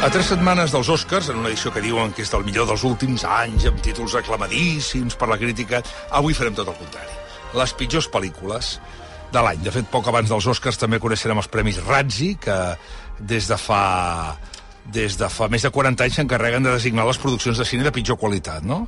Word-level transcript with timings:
A 0.00 0.08
tres 0.08 0.30
setmanes 0.30 0.72
dels 0.72 0.88
Oscars, 0.88 1.26
en 1.28 1.36
una 1.36 1.50
edició 1.50 1.68
que 1.74 1.82
diuen 1.84 2.14
que 2.16 2.22
és 2.24 2.30
del 2.32 2.40
millor 2.46 2.64
dels 2.70 2.86
últims 2.88 3.20
anys, 3.28 3.66
amb 3.68 3.82
títols 3.84 4.14
aclamadíssims 4.16 5.12
per 5.20 5.26
la 5.28 5.36
crítica, 5.36 5.82
avui 6.16 6.32
farem 6.32 6.54
tot 6.56 6.70
el 6.72 6.76
contrari. 6.78 7.18
Les 7.60 7.74
pitjors 7.76 8.06
pel·lícules 8.08 8.70
de 9.28 9.42
l'any. 9.44 9.60
De 9.60 9.74
fet, 9.74 9.90
poc 9.92 10.06
abans 10.08 10.30
dels 10.32 10.46
Oscars 10.48 10.80
també 10.80 10.96
coneixerem 11.04 11.36
els 11.42 11.50
Premis 11.52 11.82
Razzi, 11.84 12.30
que 12.40 12.56
des 13.20 13.50
de 13.50 13.58
fa 13.60 13.82
des 14.88 15.18
de 15.20 15.28
fa 15.28 15.50
més 15.52 15.66
de 15.66 15.70
40 15.70 16.06
anys 16.06 16.16
s'encarreguen 16.16 16.64
de 16.64 16.72
designar 16.72 17.04
les 17.04 17.20
produccions 17.20 17.60
de 17.60 17.66
cine 17.68 17.84
de 17.84 17.92
pitjor 17.92 18.16
qualitat, 18.18 18.64
no? 18.64 18.86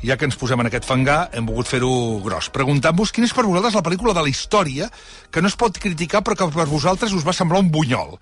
Ja 0.00 0.16
que 0.16 0.24
ens 0.24 0.38
posem 0.40 0.64
en 0.64 0.70
aquest 0.70 0.88
fangar, 0.88 1.28
hem 1.36 1.44
volgut 1.44 1.68
fer-ho 1.68 1.90
gros. 2.24 2.48
Preguntant-vos 2.56 3.12
quina 3.12 3.28
és 3.28 3.36
per 3.36 3.44
vosaltres 3.44 3.76
la 3.76 3.84
pel·lícula 3.84 4.16
de 4.16 4.24
la 4.24 4.32
història 4.32 4.88
que 5.30 5.44
no 5.44 5.52
es 5.52 5.60
pot 5.60 5.76
criticar 5.76 6.24
però 6.24 6.40
que 6.40 6.48
per 6.56 6.66
vosaltres 6.72 7.12
us 7.12 7.28
va 7.28 7.36
semblar 7.36 7.60
un 7.60 7.68
bunyol. 7.68 8.16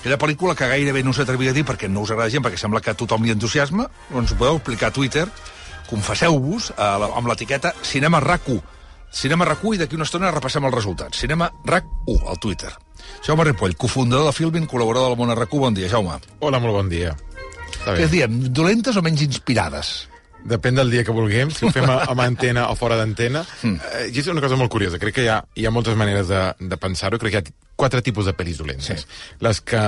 Aquella 0.00 0.16
pel·lícula 0.16 0.54
que 0.56 0.64
gairebé 0.64 1.02
no 1.04 1.12
us 1.12 1.18
atrevia 1.20 1.52
a 1.52 1.54
dir 1.56 1.60
perquè 1.68 1.88
no 1.92 2.00
us 2.06 2.10
agrada 2.14 2.32
gent, 2.32 2.40
perquè 2.40 2.56
sembla 2.56 2.80
que 2.80 2.94
tothom 2.96 3.26
li 3.26 3.34
entusiasma, 3.34 3.84
doncs 4.08 4.32
ho 4.32 4.38
podeu 4.40 4.56
explicar 4.56 4.88
a 4.88 4.94
Twitter, 4.96 5.26
confesseu-vos 5.90 6.70
eh, 6.72 7.08
amb 7.18 7.28
l'etiqueta 7.28 7.74
Cinema 7.84 8.22
RAC1. 8.24 8.62
Cinema 9.12 9.44
RAC1 9.44 9.76
i 9.76 9.80
d'aquí 9.82 9.98
una 9.98 10.06
estona 10.08 10.30
repassem 10.32 10.64
els 10.64 10.76
resultats. 10.78 11.20
Cinema 11.20 11.50
RAC1, 11.68 12.22
al 12.32 12.40
Twitter. 12.40 12.72
Jaume 13.26 13.44
Ripoll, 13.44 13.76
cofundador 13.76 14.30
de 14.30 14.32
Filmin, 14.32 14.68
col·laborador 14.70 15.12
del 15.12 15.20
Món 15.20 15.34
RAC1. 15.36 15.60
Bon 15.66 15.76
dia, 15.76 15.92
Jaume. 15.92 16.16
Hola, 16.40 16.62
molt 16.64 16.78
bon 16.78 16.88
dia. 16.88 17.12
Què 17.84 18.08
diem, 18.08 18.40
dolentes 18.56 18.96
o 18.96 19.04
menys 19.04 19.26
inspirades? 19.28 19.92
Depèn 20.44 20.74
del 20.78 20.90
dia 20.90 21.04
que 21.04 21.12
vulguem, 21.12 21.50
si 21.52 21.66
ho 21.66 21.70
fem 21.74 21.84
a- 21.90 22.04
amb 22.08 22.20
antena 22.24 22.68
o 22.70 22.76
fora 22.76 22.96
d'antena. 22.96 23.44
Mm. 23.62 23.76
Eh, 23.76 24.06
és 24.16 24.26
una 24.32 24.40
cosa 24.40 24.56
molt 24.56 24.70
curiosa. 24.72 24.98
Crec 24.98 25.14
que 25.14 25.24
hi 25.26 25.28
ha, 25.28 25.42
hi 25.54 25.66
ha 25.66 25.70
moltes 25.70 25.96
maneres 25.96 26.28
de, 26.28 26.40
de 26.58 26.76
pensar-ho. 26.80 27.18
Crec 27.20 27.32
que 27.32 27.42
hi 27.42 27.52
ha 27.52 27.74
quatre 27.76 28.00
tipus 28.02 28.24
de 28.26 28.32
pel·lis 28.36 28.56
dolentes. 28.58 29.02
Sí. 29.04 29.36
Les 29.44 29.60
que 29.60 29.82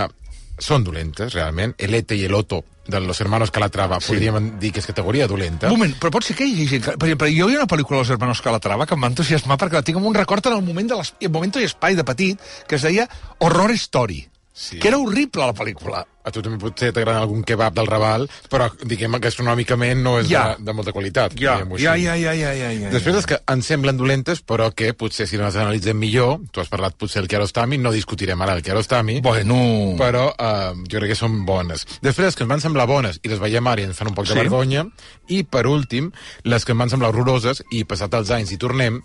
són 0.60 0.84
dolentes, 0.84 1.32
realment. 1.34 1.72
El 1.78 1.94
Ete 1.96 2.14
i 2.14 2.24
el 2.28 2.34
Otto, 2.36 2.60
de 2.86 3.00
los 3.00 3.20
hermanos 3.22 3.50
Calatrava, 3.50 3.98
sí. 4.00 4.12
podríem 4.12 4.58
dir 4.60 4.72
que 4.74 4.80
és 4.82 4.86
categoria 4.86 5.26
dolenta. 5.26 5.68
Un 5.72 5.78
moment, 5.78 5.94
però 5.98 6.10
pot 6.12 6.26
ser 6.26 6.36
que 6.36 6.44
hi 6.46 6.66
hagi 6.66 6.80
per 6.84 6.96
exemple, 7.08 7.30
jo 7.32 7.48
hi 7.48 7.56
ha 7.56 7.62
una 7.62 7.70
pel·lícula 7.70 8.02
dels 8.02 8.10
Hermanos 8.10 8.42
Calatrava 8.44 8.86
que 8.86 8.94
em 8.98 9.02
va 9.06 9.10
entusiasmar 9.10 9.56
perquè 9.58 9.80
la 9.80 9.82
tinc 9.86 9.98
en 9.98 10.04
un 10.06 10.14
record 10.14 10.46
en 10.50 10.58
el 10.58 10.62
moment, 10.66 10.88
de 10.92 10.98
les, 11.00 11.14
el 11.20 11.30
moment 11.32 11.54
i 11.62 11.64
espai 11.64 11.96
de 11.96 12.04
petit 12.04 12.40
que 12.68 12.76
es 12.76 12.82
deia 12.84 13.08
Horror 13.38 13.72
Story. 13.78 14.26
Sí. 14.54 14.78
Que 14.78 14.88
era 14.88 14.98
horrible, 14.98 15.46
la 15.46 15.54
pel·lícula. 15.56 16.02
A 16.24 16.30
tu 16.30 16.38
també 16.44 16.58
potser 16.60 16.92
t'agrada 16.94 17.18
algun 17.24 17.40
kebab 17.42 17.74
del 17.74 17.86
Raval, 17.88 18.28
però, 18.52 18.68
diguem, 18.86 19.16
gastronòmicament 19.18 20.02
no 20.04 20.18
és 20.20 20.28
Ja. 20.30 20.54
de, 20.58 20.64
de 20.68 20.72
molta 20.76 20.92
qualitat. 20.92 21.32
Ja, 21.40 21.56
ja, 21.78 21.96
ja, 21.96 22.14
ja, 22.14 22.32
ja, 22.36 22.52
ja, 22.54 22.68
ja. 22.70 22.90
Després 22.92 23.16
les 23.16 23.26
que 23.26 23.38
ens 23.50 23.66
semblen 23.66 23.96
dolentes, 23.96 24.42
però 24.44 24.68
que 24.76 24.92
potser 24.94 25.26
si 25.26 25.36
les 25.40 25.56
analitzem 25.56 25.98
millor, 25.98 26.38
tu 26.52 26.60
has 26.60 26.68
parlat 26.68 26.94
potser 26.94 27.22
del 27.22 27.28
Kiarostami, 27.32 27.78
no 27.78 27.90
discutirem 27.90 28.40
ara 28.42 28.54
el 28.54 28.62
Kiarostami, 28.62 29.20
Bueno... 29.20 29.96
però 29.98 30.28
uh, 30.30 30.76
jo 30.86 31.00
crec 31.00 31.10
que 31.14 31.18
són 31.18 31.44
bones. 31.48 31.86
Després, 32.02 32.26
les 32.28 32.36
que 32.36 32.44
ens 32.44 32.50
van 32.52 32.60
semblar 32.60 32.86
bones 32.86 33.18
i 33.24 33.28
les 33.32 33.40
veiem 33.42 33.66
ara 33.66 33.80
i 33.80 33.84
ens 33.88 33.96
fan 33.98 34.12
un 34.12 34.14
poc 34.14 34.28
de 34.28 34.34
Sí. 34.34 34.38
vergonya, 34.38 34.84
i 35.28 35.42
per 35.42 35.66
últim, 35.66 36.12
les 36.44 36.64
que 36.64 36.72
em 36.76 36.78
van 36.78 36.90
semblar 36.92 37.10
horroroses 37.10 37.64
i 37.72 37.82
passat 37.84 38.14
els 38.14 38.30
anys 38.30 38.52
i 38.52 38.58
tornem, 38.58 39.00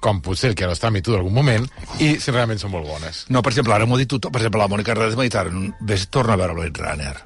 com 0.00 0.20
potser 0.24 0.50
el 0.50 0.54
Kiarostami 0.58 1.02
tu 1.02 1.12
d'algun 1.14 1.32
moment, 1.34 1.66
i 1.98 2.14
si 2.20 2.30
realment 2.34 2.58
són 2.62 2.70
molt 2.74 2.86
bones. 2.86 3.24
No, 3.34 3.42
per 3.42 3.52
exemple, 3.52 3.74
ara 3.74 3.86
m'ho 3.86 3.96
ha 3.98 4.02
dit 4.02 4.08
tothom. 4.10 4.32
Per 4.32 4.40
exemple, 4.42 4.60
la 4.62 4.68
Mònica 4.70 4.94
Redes 4.94 5.16
m'ha 5.18 5.26
dit 5.26 5.34
ara, 5.40 5.50
ves, 5.80 6.08
torna 6.10 6.34
a 6.34 6.40
veure 6.40 6.54
Blade 6.54 6.82
Runner. 6.84 7.16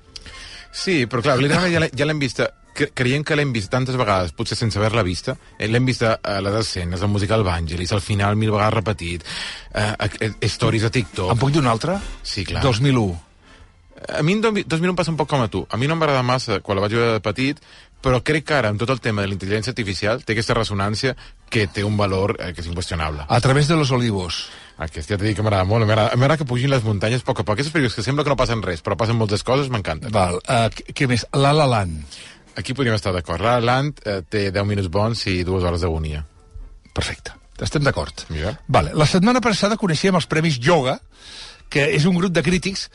Sí, 0.73 1.05
però 1.07 1.21
clar, 1.23 1.37
Blade 1.39 1.55
Runner 1.59 1.71
ja 1.75 1.81
l'he- 1.85 1.91
ja 1.97 2.07
l'hem 2.09 2.19
vista 2.23 2.51
cre 2.73 2.87
creiem 2.97 3.21
que 3.23 3.37
l'hem 3.37 3.51
vist 3.53 3.69
tantes 3.69 3.97
vegades, 4.01 4.33
potser 4.33 4.57
sense 4.57 4.79
haver-la 4.81 5.03
vista, 5.05 5.35
eh, 5.59 5.67
l'hem 5.69 5.85
vist 5.85 6.03
a, 6.09 6.15
les 6.41 6.55
escenes, 6.63 7.03
el 7.05 7.09
musical 7.13 7.43
Vangelis, 7.45 7.93
al 7.93 8.01
final 8.01 8.35
mil 8.41 8.51
vegades 8.51 8.73
repetit, 8.79 9.27
eh, 9.75 9.93
eh, 10.21 10.49
stories 10.49 10.87
a 10.89 10.91
TikTok... 10.91 11.35
Em 11.35 11.39
puc 11.43 11.53
dir 11.53 11.61
una 11.61 11.71
altra? 11.77 11.99
Sí, 12.23 12.47
clar. 12.49 12.63
2001. 12.65 13.21
A 14.17 14.23
mi 14.25 14.33
en 14.33 14.41
2000 14.41 14.89
em 14.89 14.97
passa 14.97 15.13
un 15.13 15.19
poc 15.21 15.29
com 15.31 15.43
a 15.45 15.51
tu. 15.53 15.61
A 15.71 15.77
mi 15.77 15.87
no 15.87 15.95
m'agrada 15.95 16.25
massa 16.27 16.57
quan 16.65 16.75
la 16.81 16.83
vaig 16.87 16.97
veure 16.97 17.13
de 17.19 17.21
petit, 17.23 17.61
però 18.03 18.19
crec 18.27 18.49
que 18.49 18.57
ara, 18.59 18.73
amb 18.73 18.81
tot 18.83 18.91
el 18.91 19.01
tema 19.01 19.23
de 19.23 19.31
la 19.31 19.37
intel·ligència 19.37 19.73
artificial, 19.73 20.25
té 20.27 20.35
aquesta 20.35 20.57
ressonància 20.59 21.15
que 21.53 21.69
té 21.71 21.85
un 21.87 21.97
valor 21.97 22.35
eh, 22.39 22.51
que 22.53 22.65
és 22.65 22.69
inqüestionable. 22.71 23.29
A 23.29 23.41
través 23.41 23.69
de 23.71 23.79
los 23.79 23.93
olivos. 23.95 24.49
Aquest 24.83 25.13
ja 25.13 25.19
t'he 25.19 25.29
dit 25.29 25.39
que 25.39 25.45
m'agrada 25.45 25.69
molt. 25.69 25.87
M'agrada 25.87 26.39
que 26.41 26.49
pugin 26.49 26.73
les 26.73 26.83
muntanyes 26.83 27.23
a 27.23 27.29
poc 27.29 27.43
a 27.43 27.47
poc. 27.47 27.55
Aquestes 27.55 27.75
pel·lícules 27.75 27.95
que 27.95 28.05
sembla 28.05 28.25
que 28.27 28.33
no 28.33 28.39
passen 28.41 28.65
res, 28.65 28.83
però 28.83 28.99
passen 28.99 29.19
moltes 29.19 29.45
coses, 29.47 29.71
m'encanten. 29.71 30.11
Val. 30.15 30.41
Uh, 30.43 30.67
què 30.91 31.07
més? 31.11 31.27
La 31.37 31.53
La 31.55 31.69
Land. 31.71 32.19
Aquí 32.59 32.75
podríem 32.75 32.99
estar 32.99 33.15
d'acord. 33.15 33.45
La 33.45 33.61
La 33.61 33.67
Land 33.71 34.03
eh, 34.05 34.19
té 34.29 34.49
10 34.51 34.67
minuts 34.69 34.91
bons 34.93 35.23
i 35.31 35.39
dues 35.47 35.65
hores 35.65 35.85
d'agonia. 35.85 36.25
Perfecte. 36.93 37.37
Estem 37.63 37.85
d'acord. 37.87 38.27
Mira. 38.33 38.57
Vale. 38.67 38.91
La 38.99 39.07
setmana 39.07 39.41
passada 39.45 39.79
coneixíem 39.79 40.19
els 40.19 40.27
Premis 40.27 40.59
Yoga, 40.61 40.99
que 41.73 41.87
és 41.95 42.05
un 42.09 42.19
grup 42.19 42.35
de 42.35 42.43
crítics 42.45 42.89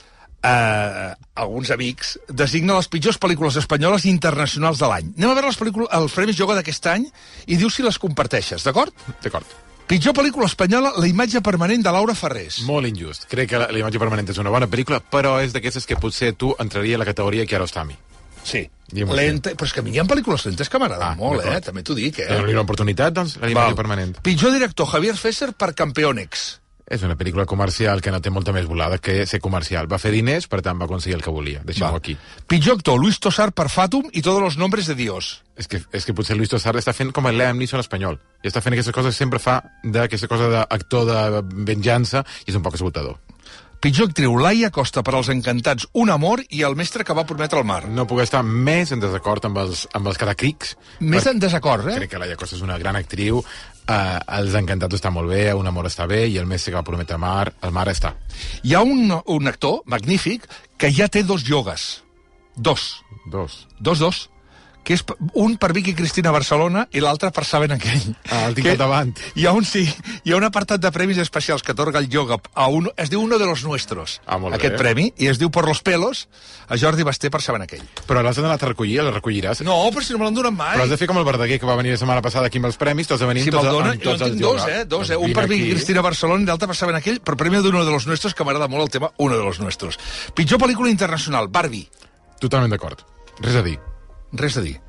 eh, 0.43 1.13
alguns 1.35 1.71
amics, 1.71 2.17
designa 2.29 2.77
les 2.77 2.87
pitjors 2.91 3.19
pel·lícules 3.21 3.57
espanyoles 3.61 4.05
i 4.05 4.09
internacionals 4.13 4.79
de 4.81 4.89
l'any. 4.89 5.13
Anem 5.17 5.29
a 5.31 5.37
veure 5.37 5.51
les 5.51 5.59
pel·lícules, 5.59 5.87
els 5.97 6.13
Premis 6.17 6.39
Yoga 6.39 6.55
d'aquest 6.59 6.87
any 6.93 7.07
i 7.47 7.57
diu 7.57 7.69
si 7.69 7.83
les 7.85 7.97
comparteixes, 7.99 8.63
d'acord? 8.67 8.93
D'acord. 9.23 9.45
Pitjor 9.87 10.11
pel·lícula 10.13 10.49
espanyola, 10.49 10.91
La 10.99 11.07
imatge 11.07 11.39
permanent 11.41 11.81
de 11.83 11.91
Laura 11.95 12.13
Ferrés. 12.13 12.57
Molt 12.67 12.87
injust. 12.89 13.23
Crec 13.31 13.49
que 13.53 13.57
la, 13.61 13.69
la 13.71 13.79
imatge 13.79 13.99
permanent 14.01 14.27
és 14.33 14.37
una 14.43 14.51
bona 14.51 14.67
pel·lícula, 14.67 14.99
però 14.99 15.37
és 15.39 15.53
d'aquestes 15.55 15.87
que 15.87 15.95
potser 15.95 16.33
tu 16.35 16.53
entraria 16.59 16.97
a 16.97 16.99
la 16.99 17.07
categoria 17.07 17.45
Kiarostami. 17.47 17.95
Sí. 18.43 18.65
Lenta, 18.91 19.51
però 19.55 19.67
és 19.67 19.73
que 19.75 19.79
a 19.79 19.83
mi 19.83 19.91
hi 19.95 19.99
ha 19.99 20.05
pel·lícules 20.07 20.45
lentes 20.47 20.69
que 20.71 20.79
m'agraden 20.79 21.07
Ah, 21.07 21.15
molt, 21.19 21.43
eh? 21.43 21.59
També 21.63 21.83
t'ho 21.83 21.95
dic, 21.95 22.19
eh? 22.19 22.27
Dóna-li 22.29 22.53
una 22.55 22.63
oportunitat, 22.63 23.13
doncs, 23.15 23.37
la 23.41 23.49
imatge 23.49 23.73
Val. 23.73 23.75
permanent. 23.79 24.13
Pitjor 24.23 24.51
director, 24.55 24.87
Javier 24.87 25.15
Fesser 25.19 25.49
per 25.53 25.73
Campeonex. 25.75 26.45
És 26.87 27.03
una 27.03 27.17
pel·lícula 27.19 27.43
comercial 27.45 27.99
que 27.99 28.13
no 28.13 28.21
té 28.23 28.31
molta 28.31 28.53
més 28.55 28.65
volada 28.65 28.97
que 29.03 29.25
ser 29.27 29.41
comercial. 29.43 29.89
Va 29.91 29.99
fer 29.99 30.13
diners, 30.15 30.47
per 30.47 30.61
tant 30.63 30.79
va 30.79 30.87
aconseguir 30.87 31.17
el 31.17 31.23
que 31.25 31.33
volia. 31.35 31.59
Deixem-ho 31.67 31.99
aquí. 31.99 32.15
Pitjor 32.47 32.79
actor, 32.79 32.95
Luis 33.01 33.19
Tosar 33.19 33.49
per 33.51 33.67
Fatum 33.69 34.07
i 34.13 34.23
Todos 34.23 34.41
los 34.41 34.57
nombres 34.57 34.87
de 34.87 34.95
Dios. 34.95 35.41
És 35.59 35.67
que, 35.67 35.81
és 35.91 36.07
que 36.07 36.15
potser 36.15 36.37
Luis 36.39 36.53
Tosar 36.53 36.77
està 36.79 36.95
fent 36.95 37.11
com 37.11 37.27
el 37.27 37.35
Liam 37.35 37.59
Neeson 37.59 37.83
espanyol. 37.83 38.21
I 38.39 38.47
està 38.47 38.63
fent 38.63 38.77
aquestes 38.77 38.95
coses 38.95 39.19
sempre 39.19 39.41
fa 39.43 39.59
d'aquesta 39.83 40.31
cosa 40.31 40.47
d'actor 40.53 41.09
de 41.11 41.43
venjança 41.67 42.23
i 42.45 42.53
és 42.53 42.55
un 42.55 42.63
poc 42.63 42.79
esgotador. 42.79 43.19
Pitjor 43.77 44.07
actriu, 44.09 44.33
Laia 44.41 44.71
Costa 44.73 45.03
per 45.05 45.13
als 45.13 45.27
encantats, 45.29 45.85
Un 45.93 46.09
amor 46.09 46.41
i 46.49 46.63
El 46.65 46.75
mestre 46.75 47.03
que 47.05 47.13
va 47.13 47.27
prometre 47.29 47.59
el 47.59 47.65
mar. 47.67 47.83
No 47.85 48.07
puc 48.09 48.23
estar 48.23 48.41
més 48.41 48.91
en 48.91 49.03
desacord 49.03 49.45
amb 49.45 49.59
els, 49.61 49.83
amb 49.93 50.09
els 50.09 50.17
catacrics. 50.17 50.73
Més 50.99 51.27
en 51.29 51.37
desacord, 51.37 51.85
eh? 51.85 51.99
Crec 51.99 52.15
que 52.15 52.21
Laia 52.23 52.39
Costa 52.39 52.57
és 52.57 52.63
una 52.65 52.79
gran 52.81 52.97
actriu, 52.97 53.43
eh, 53.87 54.19
Els 54.39 54.55
Encantats 54.59 54.99
està 54.99 55.11
molt 55.13 55.31
bé, 55.31 55.53
Un 55.53 55.67
amor 55.67 55.87
està 55.89 56.07
bé, 56.07 56.25
i 56.27 56.37
El 56.37 56.45
mestre 56.49 56.71
que 56.71 56.79
va 56.79 56.85
prometre 56.87 57.17
mar, 57.17 57.53
el 57.61 57.71
mar 57.71 57.87
està. 57.91 58.13
Hi 58.63 58.75
ha 58.75 58.81
un, 58.81 59.11
un 59.25 59.47
actor 59.47 59.81
magnífic 59.85 60.47
que 60.77 60.91
ja 60.93 61.07
té 61.07 61.23
dos 61.23 61.47
iogues. 61.49 62.03
Dos. 62.55 63.03
Dos. 63.31 63.67
Dos, 63.79 63.99
dos. 63.99 64.29
Que 64.87 64.95
és 64.95 65.01
un 65.35 65.57
per 65.59 65.73
Vicky 65.75 65.91
Cristina 65.97 66.31
Barcelona 66.31 66.85
i 66.95 67.01
l'altre 67.03 67.27
per 67.35 67.43
Saben 67.43 67.73
aquell. 67.75 68.05
Ah, 68.31 68.45
el 68.47 68.53
tinc 68.55 68.69
davant. 68.79 69.09
Hi 69.35 69.43
ha 69.45 69.51
un, 69.51 69.65
sí, 69.67 69.81
hi 70.23 70.31
ha 70.31 70.37
un 70.39 70.45
apartat 70.47 70.79
de 70.79 70.91
premis 70.95 71.17
especials 71.19 71.61
que 71.65 71.73
atorga 71.75 71.99
el 71.99 72.07
yoga 72.07 72.37
a 72.55 72.67
un, 72.71 72.87
es 72.95 73.09
diu 73.11 73.19
Uno 73.19 73.35
de 73.37 73.45
los 73.45 73.65
Nuestros, 73.67 74.21
Ah, 74.25 74.37
aquest 74.55 74.77
bé. 74.77 74.79
premi, 74.79 75.09
i 75.17 75.27
es 75.27 75.39
diu 75.41 75.51
Por 75.51 75.67
los 75.67 75.81
pelos 75.83 76.29
a 76.69 76.77
Jordi 76.79 77.03
Basté 77.03 77.29
per 77.29 77.41
Saben 77.43 77.65
aquell. 77.65 77.83
Però 78.07 78.23
l'has 78.23 78.39
anat 78.39 78.63
a 78.63 78.69
recollir, 78.71 79.01
el 79.03 79.11
recolliràs? 79.13 79.59
No, 79.67 79.75
però 79.91 80.01
si 80.07 80.13
no 80.15 80.19
me 80.19 80.25
l'han 80.29 80.39
donat 80.39 80.53
mai. 80.55 80.77
Però 80.77 80.83
has 80.87 80.93
de 80.95 80.97
fer 81.03 81.07
com 81.11 81.17
el 81.19 81.25
Verdaguer, 81.27 81.59
que 81.59 81.67
va 81.67 81.75
venir 81.75 81.91
la 81.91 81.97
setmana 81.99 82.21
passada 82.23 82.47
aquí 82.47 82.61
amb 82.63 82.69
els 82.71 82.77
premis, 82.79 83.07
tots 83.11 83.21
venint 83.27 83.43
Si 83.43 83.51
tots, 83.51 83.67
dona, 83.67 83.91
amb 83.91 83.99
jo 84.03 84.11
tots 84.15 84.21
en 84.21 84.31
els 84.31 84.39
dos, 84.39 84.63
eh? 84.69 84.85
Dos, 84.85 84.87
Doncs 84.87 85.09
eh? 85.11 85.17
Un 85.19 85.33
per 85.35 85.47
Vicky. 85.51 85.69
Cristina 85.75 86.01
Barcelona 86.01 86.43
i 86.43 86.45
l'altre 86.47 86.67
per 86.71 86.75
Saben 86.79 86.95
aquell, 86.95 87.19
per 87.19 87.35
premi 87.35 87.59
d'Uno 87.59 87.83
de 87.83 87.91
los 87.91 88.07
Nuestros, 88.07 88.33
que 88.33 88.47
m'agrada 88.47 88.69
molt 88.71 88.87
el 88.87 88.89
tema 88.95 89.11
Uno 89.17 89.35
de 89.35 89.43
los 89.43 89.59
Nuestros. 89.59 89.99
Pitjor 90.33 90.59
pel·lícula 90.63 90.89
internacional, 90.89 91.49
Barbie. 91.51 91.89
Totalment 92.39 92.71
d'acord. 92.71 93.03
Res 93.43 93.55
a 93.55 93.61
dir. 93.67 93.77
Res 94.31 94.57
a 94.57 94.61
dir. 94.61 94.79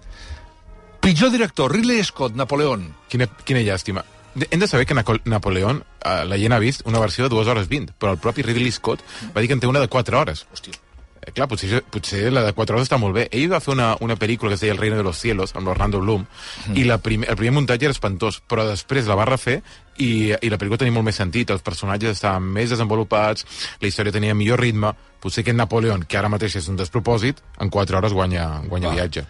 Pitjor 1.00 1.30
director, 1.30 1.72
Ridley 1.72 2.02
Scott, 2.04 2.34
Napoleón. 2.36 2.94
Quina, 3.08 3.28
quina 3.44 3.62
llàstima. 3.62 4.04
Hem 4.50 4.60
de 4.60 4.68
saber 4.68 4.86
que 4.86 4.94
Napoleón, 4.94 5.84
eh, 6.04 6.24
la 6.26 6.38
gent 6.38 6.52
ha 6.52 6.58
vist 6.58 6.84
una 6.86 6.98
versió 6.98 7.24
de 7.24 7.34
2 7.34 7.46
hores 7.46 7.68
20, 7.68 7.94
però 7.98 8.12
el 8.12 8.18
propi 8.18 8.42
Ridley 8.42 8.72
Scott 8.72 9.02
va 9.34 9.40
dir 9.40 9.48
que 9.48 9.54
en 9.54 9.60
té 9.60 9.66
una 9.66 9.80
de 9.80 9.88
4 9.88 10.20
hores. 10.20 10.46
Hòstia. 10.52 10.74
Eh, 11.28 11.32
clar, 11.32 11.48
potser, 11.48 11.82
potser 11.84 12.30
la 12.32 12.42
de 12.46 12.54
4 12.56 12.76
hores 12.76 12.88
està 12.88 12.96
molt 13.00 13.16
bé. 13.16 13.26
Ell 13.34 13.50
va 13.52 13.60
fer 13.60 13.74
una, 13.74 13.90
una 14.04 14.16
pel·lícula 14.16 14.50
que 14.50 14.56
es 14.56 14.62
deia 14.64 14.72
El 14.72 14.80
reino 14.80 14.96
de 14.96 15.04
los 15.04 15.18
cielos, 15.20 15.52
amb 15.54 15.68
l'Orlando 15.68 16.00
Bloom, 16.00 16.24
i 16.74 16.84
la 16.88 16.98
prim, 17.04 17.26
el 17.28 17.36
primer 17.36 17.54
muntatge 17.58 17.88
era 17.88 17.96
espantós, 17.96 18.40
però 18.40 18.64
després 18.68 19.08
la 19.08 19.16
va 19.18 19.26
refer 19.28 19.58
i, 19.98 20.32
i 20.32 20.48
la 20.48 20.56
pel·lícula 20.56 20.80
tenia 20.80 20.94
molt 20.94 21.04
més 21.10 21.18
sentit, 21.20 21.50
els 21.52 21.64
personatges 21.64 22.16
estaven 22.16 22.46
més 22.54 22.72
desenvolupats, 22.72 23.44
la 23.82 23.90
història 23.90 24.14
tenia 24.14 24.36
millor 24.38 24.62
ritme, 24.62 24.94
potser 25.20 25.44
que 25.44 25.52
Napoleón, 25.52 26.06
que 26.08 26.16
ara 26.16 26.32
mateix 26.32 26.56
és 26.62 26.70
un 26.72 26.80
despropòsit, 26.80 27.44
en 27.60 27.68
4 27.68 28.00
hores 28.00 28.16
guanya, 28.16 28.48
guanya 28.64 28.88
Va. 28.88 28.96
viatge. 29.02 29.26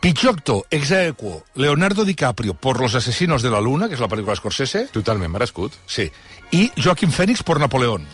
Pitjor 0.00 0.38
actor, 0.38 0.62
ex 0.70 0.92
aequo, 0.92 1.42
Leonardo 1.56 2.06
DiCaprio 2.06 2.54
por 2.54 2.80
Los 2.80 2.94
asesinos 2.94 3.42
de 3.42 3.50
la 3.50 3.60
luna, 3.60 3.88
que 3.88 3.98
és 3.98 4.00
la 4.00 4.08
pel·lícula 4.08 4.32
d'Scorsese. 4.32 4.86
Totalment 4.94 5.28
merescut. 5.34 5.74
Sí. 5.84 6.06
I 6.56 6.70
Joaquim 6.78 7.10
Phoenix 7.12 7.42
por 7.42 7.60
Napoleón. 7.60 8.06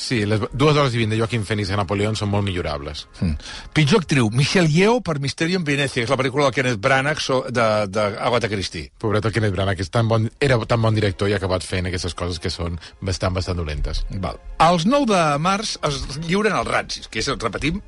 Sí, 0.00 0.22
les 0.24 0.40
2 0.40 0.78
hores 0.80 0.94
i 0.96 1.02
20 1.02 1.12
de 1.12 1.18
Joaquim 1.20 1.42
Phoenix 1.44 1.68
i 1.68 1.76
Napoleón 1.76 2.16
són 2.16 2.30
molt 2.32 2.46
millorables. 2.46 3.02
Mm. 3.20 3.34
Pitjor 3.76 4.00
actriu, 4.00 4.30
Michelle 4.32 4.70
Yeoh 4.72 5.02
per 5.04 5.18
Misterio 5.20 5.60
en 5.60 5.66
Venecia, 5.66 6.06
és 6.06 6.12
la 6.12 6.16
pel·lícula 6.16 6.46
del 6.46 6.54
Kenneth 6.56 6.80
Branagh 6.80 7.20
so, 7.20 7.42
de, 7.52 7.66
de 7.92 8.06
Agatha 8.16 8.48
Christie. 8.48 8.88
Pobret 9.02 9.28
el 9.28 9.34
Kenneth 9.36 9.52
Branagh, 9.52 9.76
que 9.76 9.84
és 9.84 9.92
tan 9.92 10.08
bon, 10.08 10.24
era 10.40 10.56
tan 10.64 10.80
bon 10.80 10.96
director 10.96 11.28
i 11.28 11.36
ha 11.36 11.40
acabat 11.42 11.66
fent 11.68 11.90
aquestes 11.90 12.16
coses 12.16 12.40
que 12.40 12.52
són 12.54 12.80
bastant, 13.04 13.36
bastant 13.36 13.60
dolentes. 13.60 14.06
Val. 14.24 14.40
Els 14.70 14.88
9 14.88 15.12
de 15.12 15.22
març 15.44 15.76
es 15.84 16.00
lliuren 16.24 16.56
els 16.56 16.72
Razzies, 16.72 17.12
que 17.12 17.20
és, 17.20 17.28
repetim, 17.36 17.82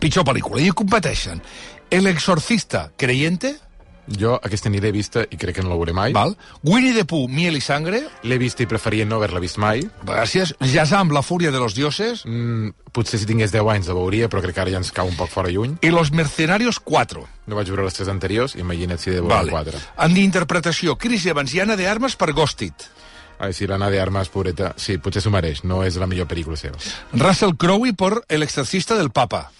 Pitjor 0.00 0.28
pel·lícula. 0.28 0.60
I 0.60 0.74
competeixen 0.76 1.40
El 1.94 2.08
exorcista 2.10 2.90
creyente, 2.98 3.54
Jo 4.06 4.34
aquesta 4.42 4.68
ni 4.68 4.80
l'he 4.80 4.90
vista 4.92 5.22
i 5.30 5.36
crec 5.36 5.56
que 5.56 5.62
no 5.62 5.70
la 5.70 5.76
veuré 5.76 5.92
mai. 5.92 6.12
val? 6.12 6.36
Winnie 6.62 6.92
the 6.92 7.04
Pooh, 7.04 7.28
Miel 7.28 7.56
i 7.56 7.60
Sangre, 7.60 8.02
L'he 8.22 8.38
vista 8.38 8.62
i 8.62 8.66
preferia 8.66 9.04
no 9.06 9.16
haver-la 9.16 9.40
vist 9.40 9.56
mai. 9.58 9.88
gràcies. 10.04 10.54
Shazam, 10.60 11.10
La 11.12 11.22
fúria 11.22 11.50
de 11.50 11.58
los 11.58 11.74
dioses, 11.74 12.24
Mm, 12.26 12.70
potser 12.92 13.18
si 13.18 13.26
tingués 13.26 13.50
10 13.52 13.66
anys 13.70 13.86
la 13.88 13.94
veuria, 13.94 14.28
però 14.28 14.40
crec 14.42 14.54
que 14.54 14.60
ara 14.60 14.70
ja 14.70 14.76
ens 14.78 14.92
cau 14.92 15.06
un 15.06 15.16
poc 15.16 15.30
fora 15.30 15.48
lluny. 15.48 15.76
i 15.80 15.90
Los 15.90 16.12
mercenarios 16.12 16.78
4. 16.80 17.26
No 17.46 17.56
vaig 17.56 17.68
veure 17.68 17.84
les 17.84 17.94
tres 17.94 18.08
anteriors, 18.08 18.54
imagina't 18.56 18.98
si 18.98 19.10
de 19.10 19.20
veure 19.20 19.34
Vale. 19.34 19.50
vale. 19.52 19.70
quatre. 19.72 19.80
En 19.98 20.14
d'interpretació, 20.14 20.96
Chris 20.98 21.24
Evans 21.26 21.52
i 21.54 21.60
Anna 21.60 21.76
de 21.76 21.88
Armas 21.88 22.16
per 22.16 22.32
Ghosted. 22.32 22.72
Ai, 23.38 23.52
sí, 23.52 23.66
l'Anna 23.66 23.90
de 23.90 24.00
Armas, 24.00 24.28
pobreta, 24.28 24.74
sí, 24.76 24.96
potser 24.98 25.20
s'ho 25.20 25.30
mereix, 25.30 25.64
no 25.64 25.82
és 25.82 25.96
la 25.96 26.06
millor 26.06 26.26
pel·lícula 26.28 26.56
seva. 26.56 26.76
Russell 27.14 27.56
Crowe 27.56 27.92
per 27.92 28.22
El 28.28 28.42
exorcista 28.44 28.94
del 28.94 29.10
papa. 29.10 29.50